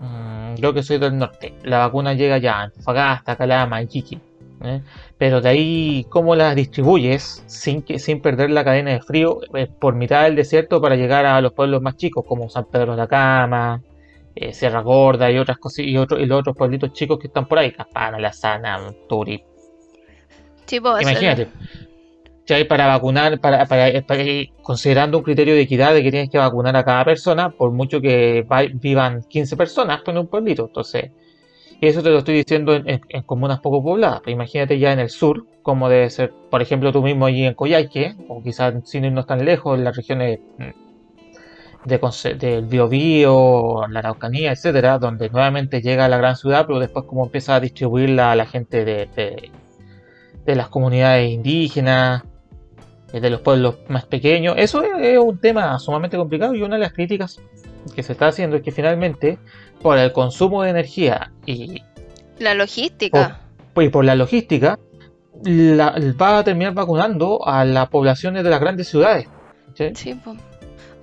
mm, 0.00 0.54
yo 0.54 0.72
que 0.72 0.82
soy 0.82 0.96
del 0.96 1.18
norte, 1.18 1.52
la 1.62 1.76
vacuna 1.76 2.14
llega 2.14 2.38
ya 2.38 2.60
a 2.60 2.62
Antofagasta, 2.62 3.36
Calama, 3.36 3.82
Iquique, 3.82 4.18
¿eh? 4.62 4.80
pero 5.18 5.42
de 5.42 5.50
ahí, 5.50 6.06
¿cómo 6.08 6.34
la 6.36 6.54
distribuyes 6.54 7.44
sin, 7.44 7.82
que, 7.82 7.98
sin 7.98 8.22
perder 8.22 8.50
la 8.50 8.64
cadena 8.64 8.92
de 8.92 9.02
frío 9.02 9.40
eh, 9.54 9.66
por 9.66 9.94
mitad 9.94 10.22
del 10.22 10.36
desierto 10.36 10.80
para 10.80 10.96
llegar 10.96 11.26
a 11.26 11.38
los 11.42 11.52
pueblos 11.52 11.82
más 11.82 11.98
chicos, 11.98 12.24
como 12.26 12.48
San 12.48 12.64
Pedro 12.64 12.92
de 12.92 12.96
la 12.96 13.08
Cama, 13.08 13.82
eh, 14.36 14.52
Sierra 14.52 14.80
Gorda 14.82 15.30
y 15.30 15.38
otras 15.38 15.58
cosas, 15.58 15.80
y, 15.80 15.96
otro- 15.96 16.18
y 16.18 16.26
los 16.26 16.40
otros 16.40 16.56
pueblitos 16.56 16.92
chicos 16.92 17.18
que 17.18 17.28
están 17.28 17.46
por 17.46 17.58
ahí, 17.58 17.72
Caspana, 17.72 18.18
La 18.18 18.32
Sana, 18.32 18.80
Turi, 19.08 19.42
Sí, 20.66 20.76
Imagínate. 20.76 21.48
Ya 22.46 22.56
hay 22.56 22.64
para 22.64 22.86
vacunar, 22.86 23.40
para, 23.40 23.64
para- 23.66 24.02
para- 24.02 24.24
considerando 24.62 25.16
un 25.18 25.24
criterio 25.24 25.54
de 25.54 25.62
equidad 25.62 25.94
de 25.94 26.02
que 26.02 26.10
tienes 26.10 26.30
que 26.30 26.36
vacunar 26.38 26.76
a 26.76 26.84
cada 26.84 27.04
persona, 27.04 27.50
por 27.50 27.70
mucho 27.72 28.00
que 28.00 28.42
va- 28.42 28.64
vivan 28.74 29.22
15 29.28 29.56
personas 29.56 30.00
pues, 30.04 30.14
en 30.14 30.20
un 30.22 30.28
pueblito. 30.28 30.66
Entonces, 30.66 31.10
y 31.80 31.86
eso 31.86 32.02
te 32.02 32.10
lo 32.10 32.18
estoy 32.18 32.34
diciendo 32.36 32.74
en, 32.74 32.88
en- 32.88 33.00
en 33.08 33.22
comunas 33.22 33.60
poco 33.60 33.82
pobladas. 33.82 34.20
Pero 34.24 34.32
imagínate 34.34 34.78
ya 34.78 34.92
en 34.92 34.98
el 35.00 35.08
sur, 35.10 35.46
como 35.62 35.88
debe 35.88 36.10
ser, 36.10 36.32
por 36.50 36.60
ejemplo, 36.60 36.92
tú 36.92 37.02
mismo 37.02 37.24
allí 37.26 37.44
en 37.46 37.54
Coyhaique, 37.54 38.14
o 38.28 38.42
quizás 38.42 38.74
sin 38.84 39.04
irnos 39.06 39.26
tan 39.26 39.42
lejos, 39.44 39.78
en 39.78 39.84
las 39.84 39.96
regiones 39.96 40.38
mm, 40.58 40.83
de, 41.84 41.98
del 42.38 42.64
Biobío, 42.66 43.86
la 43.88 43.98
Araucanía, 44.00 44.52
etcétera, 44.52 44.98
donde 44.98 45.28
nuevamente 45.30 45.82
llega 45.82 46.06
a 46.06 46.08
la 46.08 46.16
gran 46.16 46.36
ciudad, 46.36 46.66
pero 46.66 46.78
después 46.80 47.04
como 47.06 47.24
empieza 47.24 47.54
a 47.56 47.60
distribuirla 47.60 48.32
a 48.32 48.36
la 48.36 48.46
gente 48.46 48.84
de, 48.84 49.06
de- 49.14 49.50
de 50.46 50.54
las 50.56 50.68
comunidades 50.68 51.30
indígenas, 51.30 52.22
eh, 53.12 53.20
de 53.20 53.30
los 53.30 53.40
pueblos 53.40 53.76
más 53.88 54.04
pequeños. 54.04 54.54
Eso 54.58 54.82
es, 54.82 55.18
un 55.18 55.38
tema 55.38 55.78
sumamente 55.78 56.16
complicado 56.18 56.54
y 56.54 56.62
una 56.62 56.76
de 56.76 56.82
las 56.82 56.92
críticas 56.92 57.40
que 57.94 58.02
se 58.02 58.12
está 58.12 58.28
haciendo 58.28 58.56
es 58.56 58.62
que 58.62 58.70
finalmente 58.72 59.38
por 59.80 59.96
el 59.98 60.12
consumo 60.12 60.62
de 60.62 60.70
energía 60.70 61.32
y, 61.46 61.82
La 62.38 62.54
logística. 62.54 63.40
y 63.76 63.88
por 63.88 64.04
la 64.04 64.14
logística 64.14 64.78
la- 65.44 65.94
va 66.20 66.38
a 66.38 66.44
terminar 66.44 66.74
vacunando 66.74 67.46
a 67.46 67.64
las 67.64 67.88
poblaciones 67.88 68.44
de 68.44 68.50
las 68.50 68.60
grandes 68.60 68.88
ciudades. 68.88 69.28
¿sí? 69.74 69.90
Sí, 69.94 70.14
po. 70.14 70.34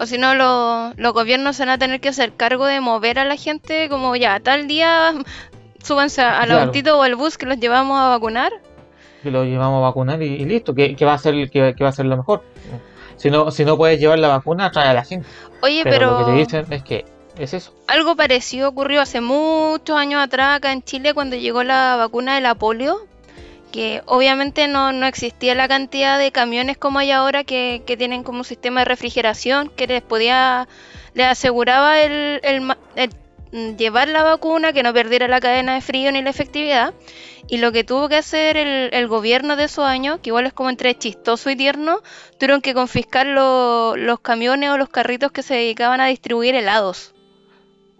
O 0.01 0.05
si 0.08 0.17
no, 0.17 0.34
lo- 0.34 0.93
los 0.98 1.13
gobiernos 1.13 1.55
se 1.55 1.62
van 1.63 1.70
a 1.70 1.77
tener 1.77 2.01
que 2.01 2.10
hacer 2.10 2.34
cargo 2.34 2.65
de 2.65 2.79
mover 2.81 3.20
a 3.20 3.25
la 3.25 3.36
gente 3.36 3.88
como 3.88 4.15
ya, 4.15 4.39
tal 4.39 4.67
día 4.67 5.13
súbanse 5.84 6.22
al 6.24 6.48
Claro. 6.48 6.65
autito 6.65 6.98
o 6.98 7.03
al 7.03 7.15
bus 7.15 7.38
que 7.38 7.46
los 7.46 7.60
llevamos 7.60 8.00
a 8.00 8.10
vacunar. 8.10 8.51
que 9.22 9.29
lo 9.29 9.43
llevamos 9.43 9.77
a 9.77 9.81
vacunar 9.81 10.22
y, 10.24 10.25
y 10.25 10.46
listo, 10.46 10.74
que, 10.74 10.96
que 10.96 11.05
va 11.05 11.13
a 11.13 11.17
ser 11.20 11.50
que, 11.51 11.75
que 11.75 11.84
va 11.84 11.91
a 11.91 11.93
ser 11.93 12.08
lo 12.08 12.17
mejor. 12.17 12.43
Si 13.17 13.29
no, 13.29 13.51
si 13.51 13.63
no 13.63 13.77
puedes 13.77 14.00
llevar 14.00 14.17
la 14.17 14.29
vacuna, 14.29 14.72
trae 14.72 14.88
a 14.89 14.93
la 14.96 15.03
gente. 15.03 15.27
Oye, 15.62 15.81
Pero, 15.84 15.96
pero, 15.96 16.12
lo 16.12 16.17
que 16.25 16.31
te 16.31 16.38
dicen 16.39 16.74
es 16.74 16.81
que 16.81 17.05
es 17.38 17.53
eso. 17.53 17.72
algo 17.88 18.15
parecido 18.15 18.70
ocurrió 18.70 19.00
hace 19.01 19.22
muchos 19.22 19.96
años 19.96 20.24
atrás 20.24 20.58
acá 20.58 20.72
en 20.72 20.81
Chile 20.81 21.13
cuando 21.13 21.36
llegó 21.36 21.62
la 21.63 21.96
vacuna 21.98 22.34
de 22.34 22.41
la 22.41 22.55
polio, 22.55 22.98
que 23.71 24.01
obviamente 24.05 24.67
no, 24.67 24.91
no 24.91 25.05
existía 25.07 25.55
la 25.55 25.67
cantidad 25.67 26.17
de 26.19 26.31
camiones 26.31 26.77
como 26.77 26.99
hay 26.99 27.11
ahora 27.11 27.43
que, 27.43 27.83
que 27.85 27.97
tienen 27.97 28.23
como 28.23 28.39
un 28.39 28.45
sistema 28.45 28.81
de 28.81 28.85
refrigeración 28.85 29.69
que 29.69 29.87
les 29.87 30.01
podía, 30.01 30.67
les 31.13 31.27
aseguraba 31.27 32.01
el, 32.01 32.39
el 32.43 32.73
el, 32.95 33.09
mm, 33.51 33.77
llevar 33.77 34.07
la 34.09 34.23
vacuna, 34.23 34.73
que 34.73 34.83
no 34.83 34.93
perdiera 34.93 35.27
la 35.27 35.39
cadena 35.39 35.73
de 35.75 35.81
frío 35.81 36.11
ni 36.11 36.21
la 36.21 36.29
efectividad. 36.29 36.93
Y 37.47 37.57
lo 37.57 37.71
que 37.71 37.83
tuvo 37.83 38.07
que 38.09 38.15
hacer 38.17 38.57
el, 38.57 38.93
el 38.93 39.07
gobierno 39.07 39.55
de 39.55 39.65
esos 39.65 39.85
años, 39.85 40.19
que 40.21 40.29
igual 40.29 40.45
es 40.47 40.53
como 40.53 40.69
entre 40.69 40.97
chistoso 40.97 41.49
y 41.49 41.55
tierno, 41.55 42.01
tuvieron 42.39 42.61
que 42.61 42.73
confiscar 42.73 43.25
lo- 43.27 43.95
los 43.97 44.19
camiones 44.21 44.69
o 44.71 44.77
los 44.77 44.89
carritos 44.89 45.31
que 45.31 45.43
se 45.43 45.55
dedicaban 45.55 46.01
a 46.01 46.07
distribuir 46.07 46.55
helados. 46.55 47.13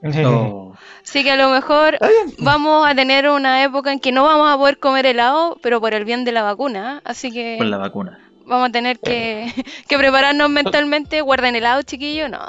Así 0.04 1.24
que 1.24 1.32
a 1.32 1.36
lo 1.36 1.50
mejor 1.50 1.98
vamos 2.40 2.88
a 2.88 2.96
tener 2.96 3.30
una 3.30 3.64
época 3.64 3.92
en 3.92 4.00
que 4.00 4.12
no 4.12 4.24
vamos 4.24 4.52
a 4.52 4.58
poder 4.58 4.80
comer 4.80 5.06
helado, 5.06 5.58
pero 5.62 5.80
por 5.80 5.94
el 5.94 6.06
bien 6.06 6.26
de 6.26 6.32
la 6.32 6.42
vacuna. 6.42 6.98
¿eh? 6.98 7.02
Así 7.06 7.32
que 7.32 7.58
con 7.58 7.70
la 7.70 7.78
vacuna. 7.78 8.20
vamos 8.46 8.70
a 8.70 8.72
tener 8.72 9.00
que, 9.00 9.52
que 9.88 9.98
prepararnos 9.98 10.50
mentalmente. 10.50 11.22
Guarden 11.22 11.56
helado, 11.56 11.84
chiquillo, 11.84 12.30
no. 12.30 12.40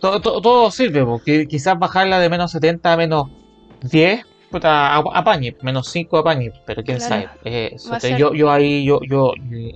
todo, 0.00 0.20
todo, 0.20 0.40
todo 0.40 0.70
sirve, 0.70 1.04
porque 1.04 1.46
quizás 1.46 1.78
bajarla 1.78 2.18
de 2.20 2.28
menos 2.28 2.52
70 2.52 2.92
a 2.92 2.96
menos 2.96 3.26
10, 3.82 4.24
puta, 4.52 4.94
apañe, 4.96 5.56
menos 5.62 5.88
5 5.90 6.18
apañe, 6.18 6.52
pero 6.64 6.84
quién 6.84 6.98
Claro. 6.98 7.14
sabe. 7.26 7.30
Eh, 7.44 7.76
ser- 7.78 8.16
yo, 8.16 8.32
yo 8.34 8.50
ahí, 8.52 8.84
yo, 8.84 9.00
yo 9.08 9.32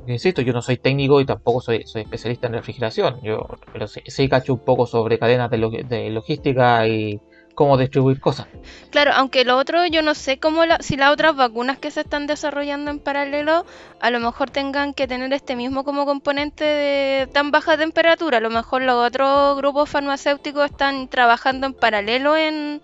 insisto, 0.06 0.42
yo 0.42 0.52
no 0.52 0.62
soy 0.62 0.76
técnico 0.76 1.20
y 1.20 1.26
tampoco 1.26 1.60
soy, 1.60 1.84
soy 1.86 2.02
especialista 2.02 2.46
en 2.46 2.52
refrigeración, 2.52 3.20
yo, 3.22 3.46
pero 3.72 3.88
sí, 3.88 4.00
sí 4.06 4.28
cacho 4.28 4.52
un 4.54 4.60
poco 4.64 4.86
sobre 4.86 5.18
cadenas 5.18 5.50
de, 5.50 5.58
lo- 5.58 5.70
de 5.70 6.10
logística 6.10 6.86
y 6.86 7.18
cómo 7.54 7.78
distribuir 7.78 8.20
cosas. 8.20 8.46
Claro, 8.90 9.12
aunque 9.14 9.44
lo 9.46 9.56
otro, 9.56 9.86
yo 9.86 10.02
no 10.02 10.14
sé 10.14 10.38
cómo 10.38 10.66
la- 10.66 10.76
si 10.80 10.96
las 10.98 11.10
otras 11.10 11.34
vacunas 11.34 11.78
que 11.78 11.90
se 11.90 12.00
están 12.02 12.26
desarrollando 12.26 12.90
en 12.90 12.98
paralelo, 12.98 13.64
a 14.00 14.10
lo 14.10 14.20
mejor 14.20 14.50
tengan 14.50 14.92
que 14.92 15.08
tener 15.08 15.32
este 15.32 15.56
mismo 15.56 15.82
como 15.82 16.04
componente 16.04 16.64
de 16.64 17.26
tan 17.32 17.50
baja 17.50 17.78
temperatura. 17.78 18.38
A 18.38 18.40
lo 18.42 18.50
mejor 18.50 18.82
los 18.82 18.96
otros 19.06 19.56
grupos 19.56 19.88
farmacéuticos 19.88 20.66
están 20.66 21.08
trabajando 21.08 21.66
en 21.66 21.72
paralelo 21.72 22.36
en, 22.36 22.82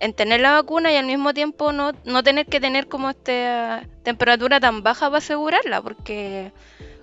en 0.00 0.14
tener 0.14 0.40
la 0.40 0.52
vacuna 0.52 0.92
y 0.92 0.96
al 0.96 1.06
mismo 1.06 1.34
tiempo 1.34 1.72
no, 1.72 1.92
no 2.04 2.22
tener 2.22 2.46
que 2.46 2.60
tener 2.60 2.88
como 2.88 3.10
esta 3.10 3.86
temperatura 4.02 4.58
tan 4.60 4.82
baja 4.82 5.06
para 5.06 5.18
asegurarla, 5.18 5.82
porque 5.82 6.52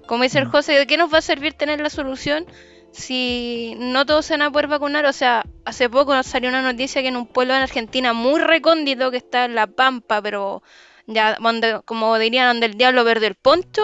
como 0.08 0.24
dice 0.24 0.40
el 0.40 0.48
Mm. 0.48 0.52
José, 0.52 0.74
¿de 0.74 0.88
qué 0.88 0.98
nos 0.98 1.14
va 1.14 1.20
a 1.20 1.22
servir 1.22 1.54
tener 1.54 1.80
la 1.82 1.90
solución 1.90 2.46
si 2.92 3.76
no 3.78 4.06
todos 4.06 4.26
se 4.26 4.34
van 4.34 4.44
a 4.44 4.52
poder 4.52 4.68
vacunar? 4.68 5.06
O 5.06 5.14
sea, 5.14 5.46
hace 5.66 5.90
poco 5.90 6.16
nos 6.16 6.26
salió 6.28 6.50
una 6.50 6.62
noticia 6.62 7.02
que 7.02 7.10
en 7.10 7.18
un 7.18 7.28
pueblo 7.28 7.54
en 7.56 7.62
Argentina 7.62 8.14
muy 8.14 8.40
recóndito 8.42 9.12
que 9.12 9.18
está 9.18 9.46
en 9.46 9.56
La 9.56 9.68
Pampa, 9.68 10.22
pero 10.22 10.64
ya 11.06 11.38
donde, 11.40 11.82
como 11.86 12.18
dirían, 12.18 12.48
donde 12.48 12.68
el 12.68 12.78
diablo 12.78 13.04
perdió 13.06 13.28
el 13.28 13.36
poncho, 13.36 13.84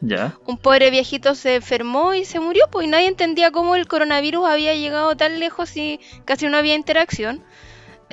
Ya. 0.00 0.38
un 0.46 0.58
pobre 0.58 0.90
viejito 0.90 1.34
se 1.34 1.56
enfermó 1.56 2.14
y 2.14 2.24
se 2.24 2.38
murió, 2.40 2.64
pues 2.70 2.86
y 2.86 2.90
nadie 2.90 3.08
entendía 3.08 3.50
cómo 3.50 3.74
el 3.76 3.88
coronavirus 3.88 4.46
había 4.46 4.74
llegado 4.74 5.16
tan 5.16 5.40
lejos 5.40 5.76
y 5.76 6.00
casi 6.24 6.48
no 6.48 6.56
había 6.56 6.74
interacción. 6.74 7.42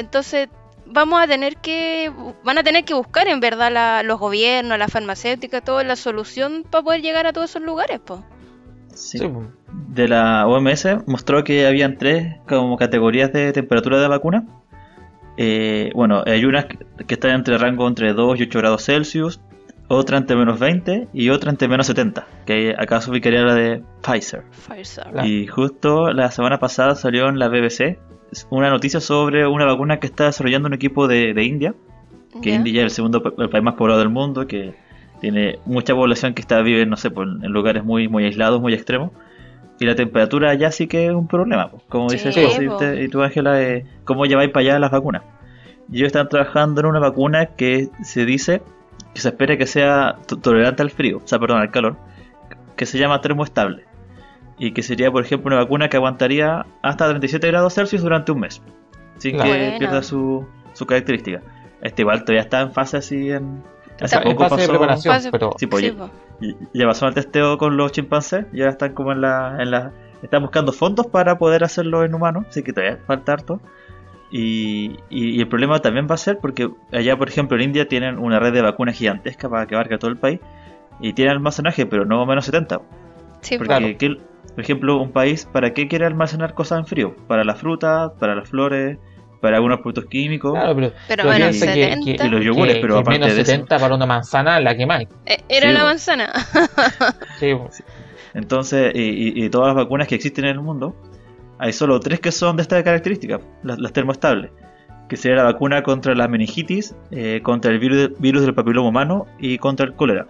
Entonces, 0.01 0.50
vamos 0.86 1.22
a 1.22 1.27
tener 1.27 1.55
que, 1.58 2.12
van 2.43 2.58
a 2.58 2.63
tener 2.63 2.84
que 2.84 2.93
buscar 2.93 3.27
en 3.29 3.39
verdad 3.39 3.72
la- 3.72 4.03
los 4.03 4.20
gobiernos, 4.20 4.77
las 4.77 4.91
farmacéuticas, 4.91 5.63
toda 5.63 5.84
la 5.86 5.96
solución 5.96 6.63
para 6.70 6.84
poder 6.84 7.01
llegar 7.01 7.25
a 7.27 7.34
todos 7.34 7.50
esos 7.50 7.62
lugares, 7.62 8.01
pues. 8.05 8.20
Sí. 8.93 9.17
Sí, 9.20 9.27
pues. 9.27 9.48
De 9.88 10.08
la 10.10 10.46
OMS 10.48 10.86
mostró 11.08 11.43
que 11.46 11.65
habían 11.65 11.98
tres 11.98 12.36
como 12.48 12.75
categorías 12.77 13.31
de 13.31 13.53
temperatura 13.53 13.96
de 13.98 14.01
la 14.03 14.10
vacuna. 14.10 14.46
Eh, 15.38 15.91
bueno, 15.96 16.24
hay 16.25 16.43
unas 16.46 16.65
que 16.65 17.13
están 17.13 17.31
entre 17.31 17.58
rango 17.58 17.88
entre 17.88 18.13
2 18.13 18.38
y 18.39 18.43
8 18.43 18.60
grados 18.60 18.84
Celsius, 18.86 19.39
otra 19.88 20.17
entre 20.17 20.36
menos 20.36 20.60
20 20.60 21.08
y 21.13 21.29
otra 21.29 21.51
entre 21.51 21.67
menos 21.67 21.88
70, 21.88 22.27
que 22.46 22.75
acá 22.77 23.00
se 23.01 23.10
ubicaría 23.12 23.41
la 23.41 23.55
de 23.55 23.81
Pfizer. 24.01 24.43
Pfizer. 24.51 25.08
Y 25.25 25.48
justo 25.48 26.12
la 26.12 26.29
semana 26.31 26.60
pasada 26.60 26.96
salió 26.96 27.27
en 27.29 27.39
la 27.39 27.48
BBC 27.48 27.98
una 28.50 28.70
noticia 28.70 29.00
sobre 29.00 29.46
una 29.48 29.66
vacuna 29.66 30.00
que 30.00 30.08
está 30.08 30.26
desarrollando 30.26 30.68
un 30.68 30.74
equipo 30.74 31.08
de, 31.08 31.34
de 31.34 31.44
India, 31.44 31.74
que. 32.42 32.52
India 32.52 32.82
es 32.82 32.86
el 32.86 32.90
segundo 32.92 33.22
el 33.38 33.50
país 33.50 33.64
más 33.64 33.76
poblado 33.76 34.00
del 34.00 34.10
mundo, 34.10 34.48
que 34.48 34.74
tiene 35.20 35.60
mucha 35.66 35.94
población 35.94 36.34
que 36.34 36.42
está 36.42 36.62
vive, 36.62 36.86
no 36.86 36.98
sé, 36.98 37.12
pues, 37.12 37.28
en 37.28 37.52
lugares 37.52 37.84
muy, 37.84 38.08
muy 38.08 38.26
aislados, 38.26 38.62
muy 38.62 38.74
extremos. 38.74 39.12
Y 39.80 39.86
la 39.86 39.96
temperatura 39.96 40.52
allá 40.52 40.72
sí 40.72 40.88
que 40.88 41.08
es 41.08 41.12
un 41.12 41.28
problema, 41.28 41.70
pues. 41.70 41.84
como 41.90 42.10
dice 42.10 42.32
Sí, 42.32 42.42
y, 43.04 43.08
tú, 43.08 43.22
Ángela, 43.22 43.62
eh, 43.62 43.86
¿cómo 44.04 44.26
lleváis 44.26 44.52
para 44.52 44.62
allá 44.62 44.80
las 44.80 44.92
vacunas? 44.92 45.24
Y 45.92 45.98
ellos 45.98 46.08
están 46.08 46.30
trabajando 46.30 46.82
en 46.82 46.88
una 46.88 47.00
vacuna 47.00 47.48
que 47.48 47.90
se 48.04 48.26
dice 48.26 48.62
que 49.14 49.20
se 49.22 49.30
espera 49.30 49.58
que 49.58 49.66
sea 49.66 50.16
to- 50.28 50.38
tolerante 50.38 50.84
al 50.84 50.90
frío, 50.92 51.18
o 51.18 51.28
sea, 51.28 51.38
perdón, 51.40 51.62
al 51.62 51.72
calor, 51.72 51.98
que 52.78 52.86
se 52.86 52.98
llama 52.98 53.20
termoestable. 53.22 53.84
Y 54.63 54.74
que 54.74 54.84
sería, 54.84 55.10
por 55.12 55.24
ejemplo, 55.24 55.48
una 55.48 55.58
vacuna 55.63 55.89
que 55.89 55.98
aguantaría 55.98 56.65
hasta 56.84 57.10
37 57.10 57.48
grados 57.48 57.74
Celsius 57.74 58.03
durante 58.03 58.32
un 58.32 58.41
mes, 58.41 58.62
sin 59.18 59.36
Claro. 59.36 59.50
que 59.51 59.75
pierda 59.80 60.03
su, 60.03 60.46
su 60.74 60.86
característica. 60.86 61.41
Este 61.82 62.03
igual 62.03 62.20
todavía 62.24 62.44
está 62.44 62.62
en 62.62 62.72
fase 62.72 62.98
así 62.98 63.32
en... 63.32 63.63
Hace 64.00 64.18
Está- 64.18 64.30
En 64.30 64.36
poco 64.36 64.44
fase 64.50 64.56
de 64.62 64.68
pasó... 64.68 64.72
preparación, 64.77 65.13
Fase- 65.15 65.32
pero 65.32 65.51
Sí, 65.58 65.65
pues, 65.65 65.84
Sí, 65.84 65.96
ya- 65.98 66.48
y- 66.48 66.56
Ya 66.80 66.86
pasó 66.86 67.08
el 67.08 67.13
testeo 67.15 67.58
con 67.58 67.75
los 67.75 67.91
chimpancés 67.91 68.46
y 68.53 68.60
ahora 68.62 68.72
están 68.74 68.94
como 68.94 69.12
en 69.13 69.22
la, 69.22 69.58
en 69.60 69.72
la... 69.72 69.91
Están 70.22 70.44
buscando 70.44 70.72
fondos 70.74 71.08
para 71.08 71.39
poder 71.39 71.63
hacerlo 71.63 72.03
en 72.06 72.13
humanos, 72.13 72.46
así 72.50 72.62
que 72.62 72.72
todavía 72.72 73.00
falta 73.08 73.34
harto. 73.34 73.60
Y, 74.32 74.98
y- 75.10 75.38
y 75.38 75.39
el 75.41 75.48
problema 75.48 75.80
también 75.80 76.08
va 76.10 76.15
a 76.15 76.18
ser 76.18 76.38
porque 76.39 76.70
allá, 76.91 77.18
por 77.18 77.27
ejemplo, 77.30 77.58
en 77.58 77.63
India 77.63 77.88
tienen 77.88 78.18
una 78.20 78.39
red 78.39 78.53
de 78.53 78.62
vacunas 78.62 78.96
gigantesca 78.96 79.50
para 79.50 79.65
que 79.65 79.74
abarque 79.75 79.98
todo 79.98 80.12
el 80.12 80.18
país 80.18 80.39
y 81.00 81.13
tienen 81.13 81.34
almacenaje, 81.34 81.86
pero 81.88 82.06
no 82.06 82.24
menos 82.27 82.46
70. 82.46 82.80
Sí, 83.41 83.58
po. 83.58 83.65
Porque, 83.65 83.68
Claro. 83.68 83.98
¿qué- 83.98 84.18
por 84.55 84.63
ejemplo, 84.63 84.98
un 85.01 85.12
país, 85.12 85.48
¿para 85.51 85.74
qué 85.74 85.88
quiere 85.88 86.05
almacenar 86.05 86.53
cosas 86.53 86.79
en 86.79 86.86
frío? 86.86 87.15
Para 87.27 87.43
las 87.43 87.60
frutas, 87.60 88.12
para 88.20 88.36
las 88.36 88.50
flores, 88.50 88.98
para 89.41 89.55
algunos 89.58 89.79
productos 89.79 90.05
químicos. 90.05 90.51
claro, 90.53 90.75
pero, 90.75 90.91
Pero 91.08 91.24
que- 91.31 91.53
70. 91.53 92.05
que- 92.05 92.27
Y 92.27 92.29
los 92.29 92.43
yogures, 92.46 92.75
que- 92.75 92.81
pero 92.81 92.93
que 92.96 93.00
aparte 93.01 93.20
menos 93.20 93.36
de 93.36 93.41
eso. 93.41 93.51
70 93.51 93.79
para 93.79 93.96
una 93.96 94.05
manzana 94.05 94.60
la 94.60 94.75
que 94.75 94.86
más. 94.86 95.01
Eh, 95.25 95.38
Era 95.50 95.67
Sí, 95.70 95.74
la 95.74 95.84
manzana. 95.84 96.31
Sí. 97.39 97.53
Entonces, 98.34 98.91
y, 98.96 99.00
y- 99.01 99.46
y 99.46 99.50
todas 99.50 99.67
las 99.67 99.75
vacunas 99.75 100.08
que 100.08 100.15
existen 100.15 100.46
en 100.46 100.51
el 100.51 100.62
mundo, 100.62 100.96
hay 101.60 101.74
solo 101.74 102.00
tres 102.00 102.20
que 102.20 102.31
son 102.31 102.55
de 102.55 102.62
esta 102.62 102.81
característica, 102.84 103.39
las, 103.63 103.79
las 103.79 103.93
termoestables, 103.93 104.51
que 105.10 105.17
sería 105.17 105.38
la 105.38 105.43
vacuna 105.43 105.84
contra 105.84 106.15
la 106.15 106.27
meningitis, 106.27 106.96
eh, 107.12 107.41
contra 107.43 107.72
el 107.72 107.79
virus, 107.79 108.12
virus 108.20 108.43
del 108.43 108.53
papiloma 108.53 108.89
humano 108.89 109.25
y 109.39 109.58
contra 109.58 109.86
el 109.86 109.93
cólera. 109.96 110.27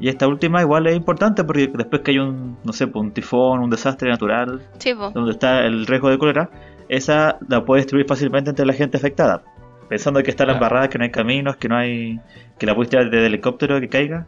Y 0.00 0.08
esta 0.08 0.28
última 0.28 0.60
igual 0.60 0.86
es 0.86 0.96
importante 0.96 1.42
porque 1.44 1.66
después 1.74 2.02
que 2.02 2.12
hay 2.12 2.18
un, 2.18 2.56
no 2.64 2.72
sé, 2.72 2.86
pues, 2.86 3.02
un 3.02 3.12
tifón, 3.12 3.60
un 3.60 3.70
desastre 3.70 4.08
natural, 4.10 4.62
Sí, 4.78 4.92
donde 4.92 5.32
está 5.32 5.64
el 5.64 5.86
riesgo 5.86 6.08
de 6.10 6.18
cólera, 6.18 6.50
esa 6.88 7.38
la 7.48 7.64
puede 7.64 7.80
distribuir 7.82 8.06
fácilmente 8.06 8.50
entre 8.50 8.64
la 8.64 8.72
gente 8.72 8.96
afectada. 8.96 9.42
Pensando 9.88 10.22
que 10.22 10.30
está 10.30 10.44
la 10.44 10.52
embarrada, 10.52 10.88
que 10.88 10.98
no 10.98 11.04
hay 11.04 11.10
caminos, 11.10 11.56
que 11.56 11.68
no 11.68 11.76
hay. 11.76 12.20
que 12.58 12.66
la 12.66 12.74
puedes 12.74 12.90
tirar 12.90 13.06
desde 13.06 13.18
el 13.20 13.32
helicóptero 13.32 13.80
que 13.80 13.88
caiga. 13.88 14.26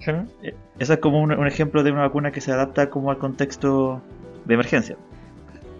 Sí. 0.00 0.10
Eh, 0.42 0.54
Ese 0.78 0.94
es 0.94 0.98
como 0.98 1.20
un, 1.20 1.32
un 1.32 1.46
ejemplo 1.46 1.82
de 1.82 1.92
una 1.92 2.00
vacuna 2.02 2.32
que 2.32 2.40
se 2.40 2.50
adapta 2.52 2.88
como 2.90 3.10
al 3.10 3.18
contexto 3.18 4.00
de 4.46 4.54
emergencia. 4.54 4.96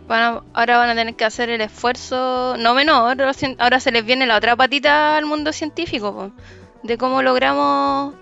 Ahora 0.08 0.76
van 0.76 0.90
a 0.90 0.94
tener 0.94 1.14
que 1.14 1.24
hacer 1.24 1.48
el 1.48 1.62
esfuerzo, 1.62 2.56
no 2.58 2.74
menor, 2.74 3.16
ahora 3.58 3.80
se 3.80 3.92
les 3.92 4.04
viene 4.04 4.26
la 4.26 4.36
otra 4.36 4.56
patita 4.56 5.16
al 5.16 5.24
mundo 5.24 5.52
científico, 5.52 6.12
po, 6.12 6.30
de 6.82 6.98
cómo 6.98 7.22
logramos 7.22 8.14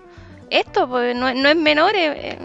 esto, 0.51 0.87
pues 0.87 1.15
no, 1.15 1.33
no 1.33 1.49
es 1.49 1.55
menor. 1.55 1.95
eh, 1.95 2.31
eh, 2.31 2.37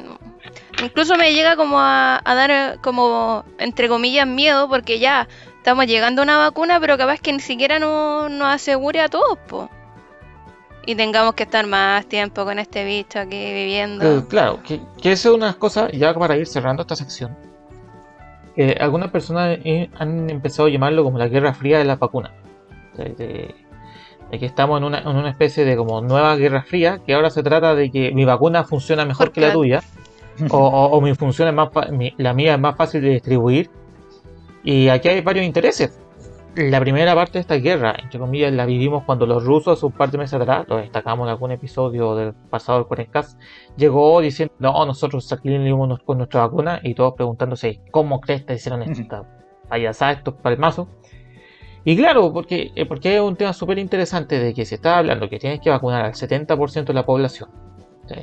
incluso 0.82 1.16
me 1.16 1.32
llega 1.34 1.56
como 1.56 1.78
a, 1.80 2.20
dar 2.24 2.50
eh, 2.50 2.78
como, 2.82 3.44
entre 3.58 3.88
comillas, 3.88 4.26
miedo, 4.26 4.68
porque 4.68 4.98
ya 4.98 5.26
estamos 5.56 5.86
llegando 5.86 6.22
a 6.22 6.24
una 6.24 6.38
vacuna, 6.38 6.78
pero 6.80 6.96
capaz 6.96 7.20
que 7.20 7.32
ni 7.32 7.40
siquiera 7.40 7.78
no- 7.78 8.28
nos 8.28 8.48
asegure 8.54 9.00
a 9.00 9.08
todos, 9.08 9.38
pues. 9.48 9.68
Y 10.88 10.94
tengamos 10.94 11.34
que 11.34 11.42
estar 11.42 11.66
más 11.66 12.06
tiempo 12.06 12.44
con 12.44 12.60
este 12.60 12.84
bicho 12.84 13.18
aquí 13.18 13.36
viviendo. 13.52 14.24
Claro, 14.28 14.62
que, 14.62 14.80
que 15.02 15.10
eso 15.12 15.30
es 15.30 15.34
una 15.34 15.52
cosa, 15.54 15.90
ya 15.90 16.14
para 16.14 16.36
ir 16.36 16.46
cerrando 16.46 16.82
esta 16.82 16.94
sección. 16.94 17.36
que 18.54 18.76
algunas 18.80 19.10
personas 19.10 19.58
eh, 19.64 19.90
han 19.98 20.30
empezado 20.30 20.68
a 20.68 20.70
llamarlo 20.70 21.02
como 21.04 21.18
la 21.18 21.26
guerra 21.28 21.52
fría 21.54 21.78
de 21.78 21.84
las 21.84 21.98
vacunas. 21.98 22.30
Que 24.30 24.46
estamos 24.46 24.78
en 24.78 24.84
una, 24.84 24.98
en 25.00 25.08
una 25.08 25.30
especie 25.30 25.64
de 25.64 25.76
como 25.76 26.00
nueva 26.00 26.36
guerra 26.36 26.62
fría, 26.62 27.00
que 27.06 27.14
ahora 27.14 27.30
se 27.30 27.42
trata 27.42 27.74
de 27.74 27.90
que 27.90 28.12
mi 28.12 28.24
vacuna 28.24 28.64
funciona 28.64 29.04
mejor 29.04 29.28
Porque 29.28 29.40
que 29.40 29.46
la 29.46 29.52
tuya. 29.52 29.80
o, 30.50 30.56
o- 30.58 30.86
o 30.96 31.00
mi 31.00 31.14
función 31.14 31.48
es 31.48 31.54
más, 31.54 31.68
mi- 31.92 32.14
la 32.18 32.32
mía 32.34 32.54
es 32.54 32.60
más 32.60 32.76
fácil 32.76 33.00
de 33.02 33.10
distribuir. 33.10 33.70
Y 34.64 34.88
aquí 34.88 35.08
hay 35.08 35.20
varios 35.20 35.46
intereses. 35.46 35.98
La 36.56 36.80
primera 36.80 37.14
parte 37.14 37.34
de 37.34 37.40
esta 37.40 37.56
guerra, 37.56 37.94
entre 38.02 38.18
comillas, 38.18 38.50
la 38.52 38.64
vivimos 38.64 39.04
cuando 39.04 39.26
los 39.26 39.44
rusos, 39.44 39.82
un 39.82 39.92
par 39.92 40.10
de 40.10 40.16
meses 40.18 40.40
atrás, 40.40 40.64
lo 40.68 40.78
destacamos 40.78 41.26
en 41.26 41.30
algún 41.30 41.52
episodio 41.52 42.14
del 42.16 42.32
pasado 42.32 42.78
del 42.78 42.86
Cuarencast, 42.86 43.38
llegó 43.76 44.20
diciendo, 44.22 44.54
no, 44.58 44.86
nosotros 44.86 45.26
salimos 45.26 46.00
con 46.00 46.16
nuestra 46.16 46.40
vacuna 46.46 46.80
y 46.82 46.94
todos 46.94 47.12
preguntándose, 47.14 47.82
¿cómo 47.90 48.20
crees 48.22 48.44
que 48.44 48.54
hicieron 48.54 48.82
esta 48.82 49.22
payasada, 49.68 50.12
estos 50.12 50.34
palmazos? 50.34 50.88
Y 51.86 51.96
claro, 51.96 52.32
porque, 52.32 52.72
eh, 52.74 52.84
porque 52.84 53.14
es 53.14 53.20
un 53.22 53.36
tema 53.36 53.52
súper 53.52 53.78
interesante 53.78 54.38
de 54.40 54.52
que 54.52 54.64
se 54.66 54.74
está 54.74 54.98
hablando 54.98 55.28
que 55.30 55.38
tienes 55.38 55.60
que 55.60 55.70
vacunar 55.70 56.04
al 56.04 56.12
70% 56.14 56.84
de 56.84 56.94
la 56.94 57.06
población. 57.06 57.48
¿sí? 58.08 58.16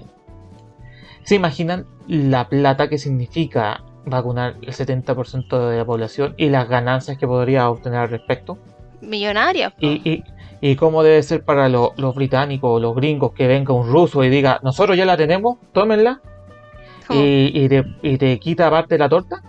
¿Se 1.24 1.36
imaginan 1.36 1.86
la 2.08 2.50
plata 2.50 2.90
que 2.90 2.98
significa 2.98 3.82
vacunar 4.06 4.56
el 4.62 4.74
70% 4.74 5.70
de 5.70 5.78
la 5.78 5.86
población 5.86 6.36
y 6.38 6.50
las 6.50 6.68
ganancias 6.68 7.18
que 7.18 7.26
podría 7.26 7.70
obtener 7.70 8.00
al 8.00 8.10
respecto? 8.10 8.58
Millonaria. 9.00 9.70
po. 9.70 9.78
Y, 9.80 10.02
y, 10.04 10.24
y 10.60 10.76
cómo 10.76 11.02
debe 11.02 11.24
ser 11.24 11.46
para 11.46 11.70
lo- 11.70 11.94
los 11.96 12.14
británicos 12.16 12.70
o 12.70 12.80
los 12.82 12.94
gringos 12.96 13.32
que 13.32 13.48
venga 13.48 13.74
un 13.74 13.90
ruso 13.90 14.26
y 14.26 14.30
diga, 14.30 14.60
nosotros 14.62 14.98
ya 14.98 15.06
la 15.06 15.16
tenemos, 15.16 15.58
tómenla, 15.72 16.20
y, 17.10 17.52
y 17.54 17.70
te, 17.70 17.86
y 18.02 18.18
te 18.18 18.38
quita 18.40 18.70
parte 18.70 18.96
de 18.96 19.00
la 19.00 19.08
torta. 19.10 19.42